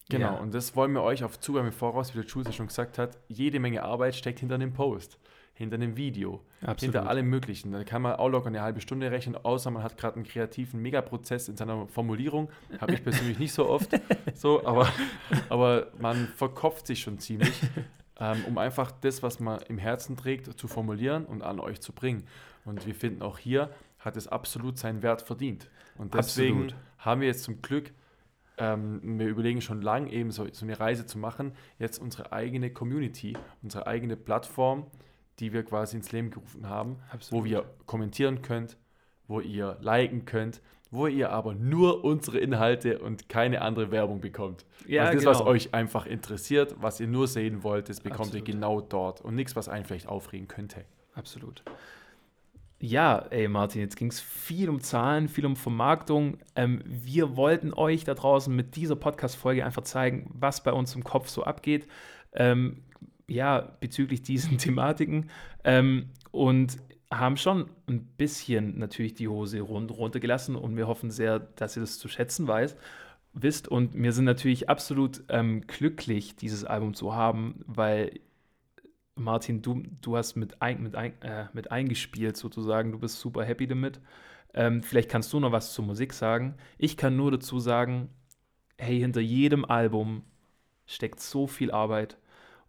Genau, 0.10 0.34
Ja. 0.34 0.40
und 0.40 0.54
das 0.54 0.76
wollen 0.76 0.94
wir 0.94 1.04
euch 1.04 1.24
auf 1.24 1.40
Zugang 1.40 1.68
im 1.68 1.72
Voraus, 1.74 2.14
wie 2.14 2.20
der 2.22 2.28
Jules 2.28 2.48
ja 2.48 2.54
schon 2.54 2.68
gesagt 2.68 2.98
hat, 2.98 3.18
jede 3.28 3.60
Menge 3.60 3.84
Arbeit 3.84 4.16
steckt 4.16 4.40
hinter 4.40 4.58
dem 4.58 4.74
Post, 4.74 5.20
hinter 5.54 5.78
dem 5.78 5.96
Video, 5.98 6.42
Absolut. 6.62 6.80
hinter 6.96 7.10
allem 7.10 7.30
Möglichen. 7.30 7.72
Da 7.72 7.84
kann 7.84 8.02
man 8.02 8.14
auch 8.14 8.30
locker 8.30 8.48
eine 8.48 8.62
halbe 8.62 8.82
Stunde 8.82 9.12
rechnen, 9.12 9.36
außer 9.36 9.70
man 9.70 9.84
hat 9.84 9.98
gerade 9.98 10.16
einen 10.16 10.26
kreativen 10.26 10.82
Megaprozess 10.82 11.48
in 11.48 11.58
seiner 11.58 11.88
Formulierung. 11.88 12.50
Habe 12.80 12.94
ich 12.94 13.04
persönlich 13.04 13.38
nicht 13.40 13.54
so 13.54 13.70
oft, 13.70 13.90
so, 14.34 14.66
aber, 14.66 14.92
aber 15.50 15.88
man 16.00 16.28
verkopft 16.28 16.88
sich 16.88 17.02
schon 17.02 17.20
ziemlich, 17.20 17.54
ähm, 18.20 18.44
um 18.48 18.58
einfach 18.58 18.92
das, 18.92 19.22
was 19.22 19.40
man 19.40 19.62
im 19.68 19.78
Herzen 19.78 20.18
trägt, 20.18 20.60
zu 20.60 20.68
formulieren 20.68 21.26
und 21.26 21.44
an 21.44 21.60
euch 21.60 21.82
zu 21.82 21.94
bringen. 21.94 22.24
Und 22.66 22.88
wir 22.88 22.96
finden 22.96 23.22
auch 23.22 23.38
hier 23.38 23.70
hat 24.04 24.18
es 24.18 24.28
absolut 24.28 24.78
seinen 24.78 25.02
Wert 25.02 25.22
verdient. 25.22 25.70
Und 25.98 26.14
deswegen 26.14 26.64
Absolut. 26.64 26.76
haben 27.00 27.22
wir 27.22 27.28
jetzt 27.28 27.44
zum 27.44 27.62
Glück, 27.62 27.92
ähm, 28.58 29.18
wir 29.20 29.28
überlegen 29.28 29.62
schon 29.62 29.82
lange 29.82 30.12
eben 30.12 30.32
so, 30.32 30.48
so 30.52 30.66
eine 30.66 30.80
Reise 30.80 31.06
zu 31.06 31.18
machen, 31.18 31.54
jetzt 31.80 32.00
unsere 32.00 32.32
eigene 32.32 32.72
Community, 32.72 33.36
unsere 33.62 33.88
eigene 33.88 34.16
Plattform, 34.18 34.88
die 35.40 35.54
wir 35.54 35.64
quasi 35.64 35.98
ins 35.98 36.12
Leben 36.12 36.30
gerufen 36.30 36.68
haben, 36.68 36.98
Absolut. 37.12 37.44
wo 37.44 37.48
ihr 37.48 37.66
kommentieren 37.86 38.42
könnt, 38.42 38.78
wo 39.28 39.40
ihr 39.40 39.78
liken 39.82 40.26
könnt, 40.26 40.62
wo 40.92 41.08
ihr 41.08 41.32
aber 41.32 41.56
nur 41.56 42.04
unsere 42.04 42.38
Inhalte 42.38 43.00
und 43.00 43.28
keine 43.28 43.62
andere 43.62 43.90
Werbung 43.90 44.22
bekommt. 44.22 44.66
Ja, 44.88 45.06
also 45.06 45.14
das, 45.14 45.24
genau. 45.24 45.32
was 45.32 45.42
euch 45.42 45.74
einfach 45.74 46.06
interessiert, 46.06 46.76
was 46.80 47.00
ihr 47.00 47.08
nur 47.08 47.28
sehen 47.28 47.64
wollt, 47.64 47.90
das 47.90 48.00
bekommt 48.00 48.28
Absolut. 48.28 48.48
ihr 48.48 48.54
genau 48.54 48.80
dort 48.80 49.22
und 49.22 49.34
nichts, 49.34 49.56
was 49.56 49.70
einen 49.70 49.86
vielleicht 49.86 50.08
aufregen 50.08 50.48
könnte. 50.48 50.86
Absolut. 51.16 51.64
Ja, 52.80 53.26
ey 53.30 53.48
Martin, 53.48 53.80
jetzt 53.80 53.96
ging 53.96 54.10
es 54.10 54.20
viel 54.20 54.70
um 54.70 54.82
Zahlen, 54.82 55.30
viel 55.30 55.46
um 55.46 55.56
Vermarktung. 55.56 56.40
Ähm, 56.56 56.82
wir 56.86 57.38
wollten 57.38 57.74
euch 57.74 58.04
da 58.04 58.14
draußen 58.14 58.54
mit 58.54 58.76
dieser 58.76 58.98
Podcast-Folge 58.98 59.66
einfach 59.66 59.84
zeigen, 59.84 60.30
was 60.34 60.64
bei 60.64 60.74
uns 60.74 60.94
im 60.94 61.04
Kopf 61.04 61.30
so 61.30 61.44
abgeht. 61.44 61.88
Ähm, 62.34 62.84
ja, 63.28 63.76
bezüglich 63.80 64.22
diesen 64.22 64.58
Thematiken. 64.58 65.30
Ähm, 65.64 66.10
und 66.32 66.78
haben 67.20 67.38
schon 67.38 67.70
ein 67.88 68.06
bisschen 68.18 68.80
natürlich 68.80 69.14
die 69.14 69.28
Hose 69.28 69.62
run 69.62 69.90
runtergelassen 69.90 70.56
und 70.56 70.76
wir 70.76 70.88
hoffen 70.88 71.12
sehr, 71.12 71.40
dass 71.40 71.78
ihr 71.78 71.82
das 71.82 72.00
zu 72.00 72.08
schätzen 72.08 72.48
weiß, 72.48 72.76
wisst. 73.34 73.68
Und 73.68 73.94
wir 73.96 74.14
sind 74.14 74.26
natürlich 74.26 74.70
absolut 74.70 75.24
ähm, 75.30 75.62
glücklich, 75.68 76.36
dieses 76.36 76.66
Album 76.66 76.94
zu 76.94 77.14
haben, 77.14 77.64
weil 77.68 78.20
Martin, 79.16 79.62
du, 79.62 79.84
du 80.02 80.18
hast 80.18 80.36
mit, 80.36 80.62
ein, 80.62 80.82
mit, 80.82 80.96
ein, 80.96 81.22
äh, 81.22 81.46
mit 81.54 81.72
eingespielt 81.72 82.36
sozusagen, 82.36 82.92
du 82.92 83.00
bist 83.00 83.20
super 83.20 83.44
happy 83.44 83.68
damit. 83.68 84.00
Ähm, 84.56 84.84
vielleicht 84.84 85.10
kannst 85.10 85.32
du 85.34 85.40
noch 85.40 85.52
was 85.52 85.74
zur 85.74 85.86
Musik 85.86 86.14
sagen. 86.14 86.56
Ich 86.78 86.98
kann 86.98 87.16
nur 87.16 87.32
dazu 87.32 87.60
sagen, 87.60 88.10
hey, 88.78 89.00
hinter 89.00 89.22
jedem 89.22 89.66
Album 89.66 90.24
steckt 90.86 91.20
so 91.20 91.48
viel 91.48 91.72
Arbeit 91.72 92.18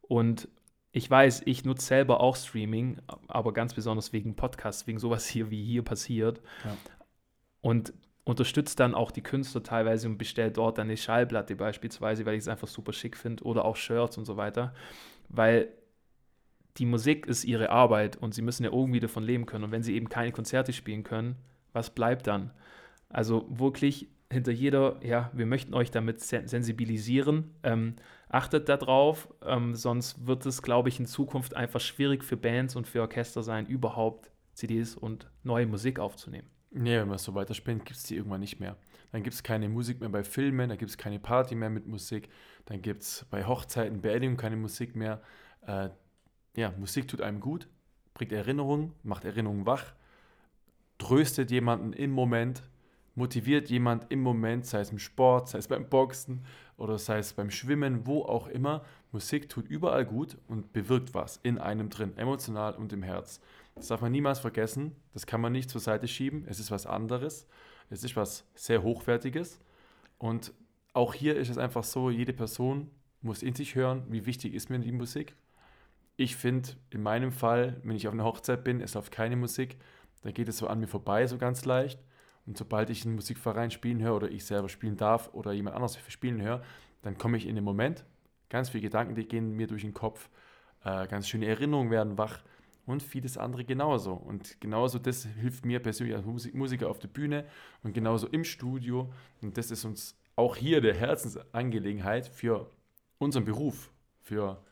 Und 0.09 0.49
ich 0.93 1.11
weiß, 1.11 1.43
ich 1.47 1.65
nutze 1.65 1.87
selber 1.87 2.21
auch 2.21 2.37
Streaming, 2.37 2.99
aber 3.27 3.53
ganz 3.53 3.75
besonders 3.75 4.13
wegen 4.13 4.37
Podcasts, 4.37 4.87
wegen 4.87 4.99
sowas 4.99 5.27
hier, 5.27 5.51
wie 5.51 5.65
hier 5.65 5.83
passiert. 5.83 6.41
Ja. 6.65 6.77
Und 7.61 7.93
unterstützt 8.25 8.81
dann 8.81 8.95
auch 8.95 9.11
die 9.11 9.23
Künstler 9.23 9.63
teilweise 9.63 10.09
und 10.09 10.19
bestellt 10.19 10.57
dort 10.57 10.79
eine 10.79 10.97
Schallplatte 10.97 11.57
beispielsweise, 11.57 12.25
weil 12.25 12.35
ich 12.35 12.41
es 12.41 12.49
einfach 12.49 12.69
super 12.69 12.93
schick 12.93 13.17
finde 13.17 13.45
oder 13.45 13.65
auch 13.65 13.77
Shirts 13.77 14.17
und 14.17 14.25
so 14.25 14.37
weiter. 14.37 14.75
Weil 15.29 15.69
die 16.79 16.87
Musik 16.87 17.27
ist 17.27 17.45
ihre 17.45 17.71
Arbeit 17.71 18.17
und 18.17 18.35
sie 18.35 18.43
müssen 18.43 18.65
ja 18.65 18.73
irgendwie 18.73 19.01
davon 19.01 19.23
leben 19.23 19.47
können. 19.47 19.65
Und 19.65 19.73
wenn 19.73 19.83
sie 19.83 19.95
eben 19.95 20.09
keine 20.09 20.33
Konzerte 20.33 20.73
spielen 20.73 21.03
können, 21.03 21.37
was 21.73 21.91
bleibt 21.91 22.27
dann? 22.27 22.51
Also 23.09 23.47
wirklich 23.49 24.09
hinter 24.31 24.53
jeder, 24.53 24.99
ja, 25.05 25.31
wir 25.33 25.47
möchten 25.47 25.75
euch 25.75 25.91
damit 25.91 26.21
sensibilisieren. 26.21 27.51
Ähm, 27.63 27.95
achtet 28.35 28.69
darauf, 28.69 29.33
ähm, 29.47 29.77
sonst 29.77 30.27
wird 30.27 30.45
es, 30.45 30.61
glaube 30.61 30.89
ich, 30.89 30.99
in 30.99 31.07
Zukunft 31.07 31.55
einfach 31.55 31.81
schwierig 31.81 32.25
für 32.25 32.37
Bands 32.37 32.75
und 32.75 32.89
für 32.89 33.01
Orchester 33.01 33.43
sein, 33.45 33.67
überhaupt 33.67 34.31
CDs 34.55 34.97
und 34.97 35.31
neue 35.45 35.67
Musik 35.67 36.01
aufzunehmen. 36.01 36.49
Nee, 36.73 36.99
wenn 36.99 37.09
wir 37.09 37.19
so 37.19 37.35
weiterspielen, 37.35 37.85
gibt 37.85 37.97
es 37.97 38.03
die 38.03 38.17
irgendwann 38.17 38.41
nicht 38.41 38.59
mehr. 38.59 38.77
Dann 39.13 39.23
gibt 39.23 39.35
es 39.35 39.45
keine 39.45 39.69
Musik 39.69 40.01
mehr 40.01 40.09
bei 40.09 40.25
Filmen, 40.25 40.69
dann 40.69 40.79
gibt 40.79 40.91
es 40.91 40.99
keine 40.99 41.21
Party 41.21 41.55
mehr 41.55 41.71
mit 41.71 41.87
Musik, 41.87 42.29
dann 42.65 42.83
gibt 42.83 43.03
es 43.03 43.25
bei 43.31 43.47
Hochzeiten, 43.47 44.01
Beerdigungen 44.01 44.37
keine 44.37 44.57
Musik 44.57 44.97
mehr. 44.97 45.23
Äh, 45.65 45.91
ja, 46.57 46.75
Musik 46.77 47.07
tut 47.07 47.23
einem 47.23 47.39
gut, 47.39 47.69
bringt 48.15 48.33
Erinnerungen, 48.33 48.93
macht 49.05 49.25
Erinnerungen 49.25 49.67
wach, 49.67 49.95
tröstet 50.99 51.53
jemanden 51.53 51.93
im 51.93 52.11
Moment, 52.11 52.65
motiviert 53.15 53.71
jemand 53.71 54.11
im 54.11 54.23
Moment, 54.23 54.67
sei 54.67 54.81
es 54.81 54.91
im 54.91 54.99
Sport, 54.99 55.51
sei 55.51 55.59
es 55.59 55.69
beim 55.69 55.89
Boxen 55.89 56.45
oder 56.77 56.99
sei 56.99 57.19
es 57.19 57.33
beim 57.33 57.51
Schwimmen, 57.51 58.07
wo 58.07 58.23
auch 58.23 58.49
immer. 58.49 58.85
Musik 59.13 59.49
tut 59.49 59.69
überall 59.69 60.05
gut 60.05 60.37
und 60.49 60.73
bewirkt 60.73 61.15
was 61.15 61.39
in 61.43 61.59
einem 61.59 61.89
drin, 61.89 62.17
emotional 62.17 62.75
und 62.75 62.93
im 62.93 63.03
Herz. 63.03 63.41
Das 63.75 63.89
darf 63.89 64.01
man 64.01 64.13
niemals 64.13 64.39
vergessen, 64.39 64.95
das 65.13 65.27
kann 65.27 65.41
man 65.41 65.53
nicht 65.53 65.71
zur 65.71 65.81
Seite 65.81 66.09
schieben, 66.09 66.45
es 66.49 66.61
ist 66.61 66.71
was 66.71 66.87
anderes, 66.87 67.47
es 67.91 68.05
ist 68.05 68.17
was 68.17 68.45
sehr 68.55 68.83
Hochwertiges 68.83 69.61
und 70.19 70.53
auch 70.93 71.15
hier 71.15 71.37
ist 71.37 71.49
es 71.49 71.59
einfach 71.59 71.85
so, 71.85 72.11
jede 72.11 72.33
Person 72.33 72.91
muss 73.21 73.43
in 73.43 73.55
sich 73.55 73.75
hören, 73.75 74.05
wie 74.09 74.27
wichtig 74.27 74.55
ist 74.55 74.71
mir 74.71 74.79
die 74.79 74.93
Musik. 74.93 75.35
Ich 76.17 76.37
finde, 76.37 76.71
in 76.91 77.03
meinem 77.03 77.33
Fall, 77.33 77.81
wenn 77.83 77.97
ich 77.97 78.07
auf 78.07 78.15
einer 78.15 78.25
Hochzeit 78.25 78.63
bin, 78.63 78.81
es 78.81 78.95
läuft 78.95 79.11
keine 79.11 79.35
Musik, 79.35 79.77
dann 80.23 80.33
geht 80.33 80.49
es 80.49 80.59
so 80.59 80.69
an 80.69 80.79
mir 80.79 80.87
vorbei, 80.87 81.27
so 81.27 81.37
ganz 81.37 81.65
leicht. 81.65 81.99
Und 82.47 82.59
sobald 82.59 82.91
ich 82.91 83.05
einen 83.05 83.15
Musikverein 83.15 83.71
spielen 83.71 84.03
höre 84.03 84.17
oder 84.17 84.31
ich 84.31 84.45
selber 84.45 84.69
spielen 84.69 84.97
darf 84.97 85.33
oder 85.33 85.53
jemand 85.53 85.77
anderes 85.77 85.99
spielen 86.09 86.43
höre, 86.43 86.63
dann 87.03 87.17
komme 87.17 87.37
ich 87.37 87.47
in 87.47 87.55
den 87.55 87.65
Moment. 87.65 88.05
Ganz 88.51 88.71
viele 88.71 88.83
Gedanken, 88.83 89.15
die 89.15 89.27
gehen 89.27 89.53
mir 89.53 89.67
durch 89.67 89.83
den 89.83 89.95
Kopf. 89.95 90.29
Äh, 90.85 91.07
ganz 91.07 91.29
schöne 91.29 91.47
Erinnerungen 91.47 91.91
werden 91.91 92.19
wach 92.19 92.43
und 92.87 93.03
vieles 93.03 93.39
andere 93.39 93.65
genauso. 93.65 94.13
Und 94.13 94.61
genauso 94.61 94.99
das 94.99 95.25
hilft 95.25 95.65
mir 95.65 95.81
persönlich 95.81 96.15
als 96.15 96.27
Musik 96.27 96.55
Musiker 96.55 96.89
auf 96.89 96.99
der 96.99 97.09
Bühne 97.09 97.47
und 97.83 97.95
genauso 97.95 98.27
im 98.29 98.45
Studio. 98.45 99.13
Und 99.41 99.57
das 99.57 99.71
ist 99.71 99.85
uns 99.85 100.17
auch 100.37 100.57
hier 100.57 100.81
der 100.81 100.95
Herzensangelegenheit 100.95 102.29
für 102.29 102.71
unseren 103.19 103.45
Beruf, 103.45 103.91
für 104.21 104.63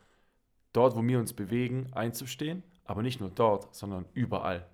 dort, 0.72 0.96
wo 0.96 1.02
wir 1.02 1.18
uns 1.18 1.32
bewegen, 1.32 1.88
einzustehen. 1.92 2.62
Aber 2.84 3.02
nicht 3.02 3.20
nur 3.20 3.30
dort, 3.30 3.74
sondern 3.74 4.06
überall. 4.12 4.66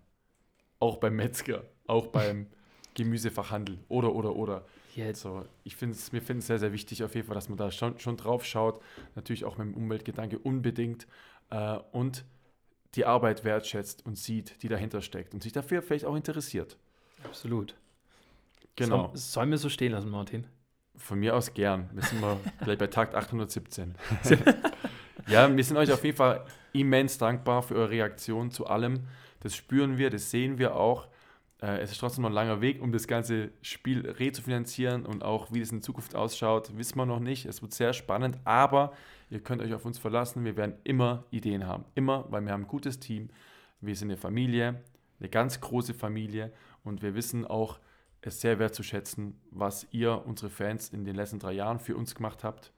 Auch 0.80 0.96
beim 0.96 1.16
Metzger, 1.16 1.64
auch 1.86 2.06
beim 2.08 2.46
Gemüsefachhandel 2.94 3.78
oder, 3.88 4.14
oder, 4.14 4.34
oder. 4.36 4.64
Jetzt. 4.94 5.20
So, 5.20 5.44
ich 5.64 5.76
finde 5.76 5.94
es, 5.94 6.12
mir 6.12 6.20
finde 6.20 6.40
es 6.40 6.46
sehr, 6.46 6.58
sehr 6.58 6.72
wichtig 6.72 7.04
auf 7.04 7.14
jeden 7.14 7.26
Fall, 7.26 7.34
dass 7.34 7.48
man 7.48 7.58
da 7.58 7.70
schon, 7.70 7.98
schon 7.98 8.16
drauf 8.16 8.44
schaut. 8.44 8.80
Natürlich 9.14 9.44
auch 9.44 9.56
mit 9.58 9.68
dem 9.68 9.74
Umweltgedanke 9.74 10.38
unbedingt. 10.38 11.06
Äh, 11.50 11.78
und 11.92 12.24
die 12.94 13.04
Arbeit 13.04 13.44
wertschätzt 13.44 14.04
und 14.06 14.18
sieht, 14.18 14.62
die 14.62 14.68
dahinter 14.68 15.02
steckt 15.02 15.34
und 15.34 15.42
sich 15.42 15.52
dafür 15.52 15.82
vielleicht 15.82 16.04
auch 16.04 16.16
interessiert. 16.16 16.76
Absolut. 17.24 17.74
Genau. 18.76 19.08
Soll, 19.08 19.16
sollen 19.16 19.50
wir 19.50 19.58
so 19.58 19.68
stehen 19.68 19.92
lassen, 19.92 20.10
Martin? 20.10 20.46
Von 20.96 21.20
mir 21.20 21.36
aus 21.36 21.54
gern. 21.54 21.90
Wir 21.92 22.02
sind 22.02 22.20
mal 22.20 22.36
gleich 22.64 22.78
bei 22.78 22.86
Takt 22.86 23.14
817. 23.14 23.94
ja, 25.28 25.54
wir 25.54 25.64
sind 25.64 25.76
euch 25.76 25.92
auf 25.92 26.04
jeden 26.04 26.16
Fall 26.16 26.44
immens 26.72 27.18
dankbar 27.18 27.62
für 27.62 27.74
eure 27.74 27.90
Reaktion 27.90 28.50
zu 28.50 28.66
allem. 28.66 29.06
Das 29.40 29.54
spüren 29.54 29.98
wir, 29.98 30.10
das 30.10 30.30
sehen 30.30 30.58
wir 30.58 30.74
auch. 30.74 31.08
Äh, 31.60 31.78
es 31.80 31.90
ist 31.92 31.98
trotzdem 31.98 32.22
noch 32.22 32.30
ein 32.30 32.34
langer 32.34 32.60
Weg, 32.60 32.80
um 32.82 32.92
das 32.92 33.06
ganze 33.06 33.50
Spiel 33.62 34.08
rezufinanzieren 34.08 35.06
und 35.06 35.22
auch 35.22 35.52
wie 35.52 35.60
es 35.60 35.72
in 35.72 35.82
Zukunft 35.82 36.14
ausschaut, 36.14 36.76
wissen 36.76 36.96
wir 36.96 37.06
noch 37.06 37.20
nicht. 37.20 37.46
Es 37.46 37.62
wird 37.62 37.72
sehr 37.72 37.92
spannend, 37.92 38.38
aber 38.44 38.92
ihr 39.30 39.40
könnt 39.40 39.62
euch 39.62 39.74
auf 39.74 39.84
uns 39.84 39.98
verlassen. 39.98 40.44
Wir 40.44 40.56
werden 40.56 40.74
immer 40.84 41.24
Ideen 41.30 41.66
haben. 41.66 41.84
Immer, 41.94 42.26
weil 42.30 42.42
wir 42.44 42.52
haben 42.52 42.62
ein 42.62 42.68
gutes 42.68 43.00
Team. 43.00 43.30
Wir 43.80 43.96
sind 43.96 44.08
eine 44.08 44.16
Familie, 44.16 44.82
eine 45.20 45.28
ganz 45.28 45.60
große 45.60 45.94
Familie 45.94 46.52
und 46.84 47.02
wir 47.02 47.14
wissen 47.14 47.46
auch, 47.46 47.78
es 48.20 48.40
sehr 48.40 48.58
wertzuschätzen, 48.58 49.40
was 49.50 49.86
ihr, 49.92 50.24
unsere 50.26 50.50
Fans, 50.50 50.88
in 50.88 51.04
den 51.04 51.14
letzten 51.14 51.38
drei 51.38 51.52
Jahren 51.52 51.78
für 51.78 51.96
uns 51.96 52.14
gemacht 52.16 52.42
habt, 52.42 52.72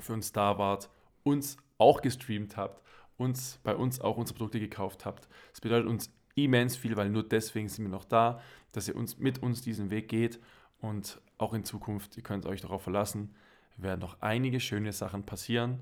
für 0.00 0.12
uns 0.12 0.32
da 0.32 0.58
wart, 0.58 0.90
uns 1.22 1.56
auch 1.78 2.02
gestreamt 2.02 2.56
habt, 2.56 2.82
uns 3.16 3.60
bei 3.62 3.76
uns 3.76 4.00
auch 4.00 4.16
unsere 4.16 4.36
Produkte 4.36 4.60
gekauft 4.60 5.04
habt. 5.04 5.28
Das 5.52 5.60
bedeutet 5.60 5.88
uns 5.88 6.10
immens 6.36 6.76
viel, 6.76 6.96
weil 6.96 7.08
nur 7.10 7.22
deswegen 7.26 7.68
sind 7.68 7.84
wir 7.84 7.90
noch 7.90 8.04
da, 8.04 8.40
dass 8.72 8.88
ihr 8.88 8.96
uns 8.96 9.18
mit 9.18 9.42
uns 9.42 9.62
diesen 9.62 9.90
Weg 9.90 10.08
geht 10.08 10.38
und 10.78 11.20
auch 11.38 11.54
in 11.54 11.64
Zukunft, 11.64 12.16
ihr 12.16 12.22
könnt 12.22 12.46
euch 12.46 12.60
darauf 12.60 12.82
verlassen, 12.82 13.34
werden 13.76 14.00
noch 14.00 14.20
einige 14.20 14.60
schöne 14.60 14.92
Sachen 14.92 15.24
passieren, 15.24 15.80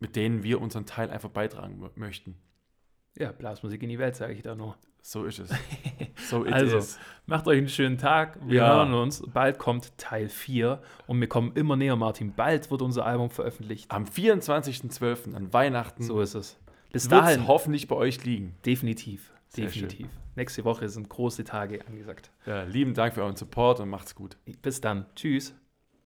mit 0.00 0.16
denen 0.16 0.42
wir 0.42 0.60
unseren 0.60 0.86
Teil 0.86 1.10
einfach 1.10 1.30
beitragen 1.30 1.82
möchten. 1.94 2.36
Ja, 3.16 3.32
Blasmusik 3.32 3.82
in 3.82 3.88
die 3.88 3.98
Welt, 3.98 4.16
sage 4.16 4.32
ich 4.32 4.42
da 4.42 4.54
nur. 4.54 4.76
So 5.02 5.24
ist 5.24 5.38
es. 5.38 5.50
So 6.28 6.42
also, 6.42 6.76
is. 6.76 6.98
macht 7.26 7.46
euch 7.46 7.56
einen 7.58 7.68
schönen 7.68 7.96
Tag. 7.96 8.38
Wir 8.46 8.56
Ja. 8.56 8.74
hören 8.74 8.92
uns. 8.92 9.22
Bald 9.32 9.58
kommt 9.58 9.96
Teil 9.96 10.28
4 10.28 10.82
und 11.06 11.20
wir 11.20 11.28
kommen 11.28 11.52
immer 11.54 11.76
näher, 11.76 11.96
Martin. 11.96 12.34
Bald 12.34 12.70
wird 12.70 12.82
unser 12.82 13.06
Album 13.06 13.30
veröffentlicht. 13.30 13.90
Am 13.90 14.04
24.12. 14.04 15.34
an 15.34 15.52
Weihnachten 15.52 16.02
So 16.02 16.20
ist 16.20 16.34
es. 16.34 16.58
Bis 16.92 17.10
wird 17.10 17.20
dahin 17.20 17.46
hoffentlich 17.46 17.88
bei 17.88 17.96
euch 17.96 18.24
liegen. 18.24 18.56
definitiv. 18.64 19.32
Sehr 19.48 19.64
Definitiv. 19.66 20.08
Nächste 20.36 20.64
Woche 20.64 20.88
sind 20.88 21.08
große 21.08 21.44
Tage 21.44 21.86
angesagt. 21.86 22.30
Ja, 22.46 22.64
lieben 22.64 22.94
Dank 22.94 23.14
für 23.14 23.22
euren 23.22 23.36
Support 23.36 23.80
und 23.80 23.88
macht's 23.88 24.14
gut. 24.14 24.36
Bis 24.62 24.80
dann. 24.80 25.06
Tschüss. 25.16 25.54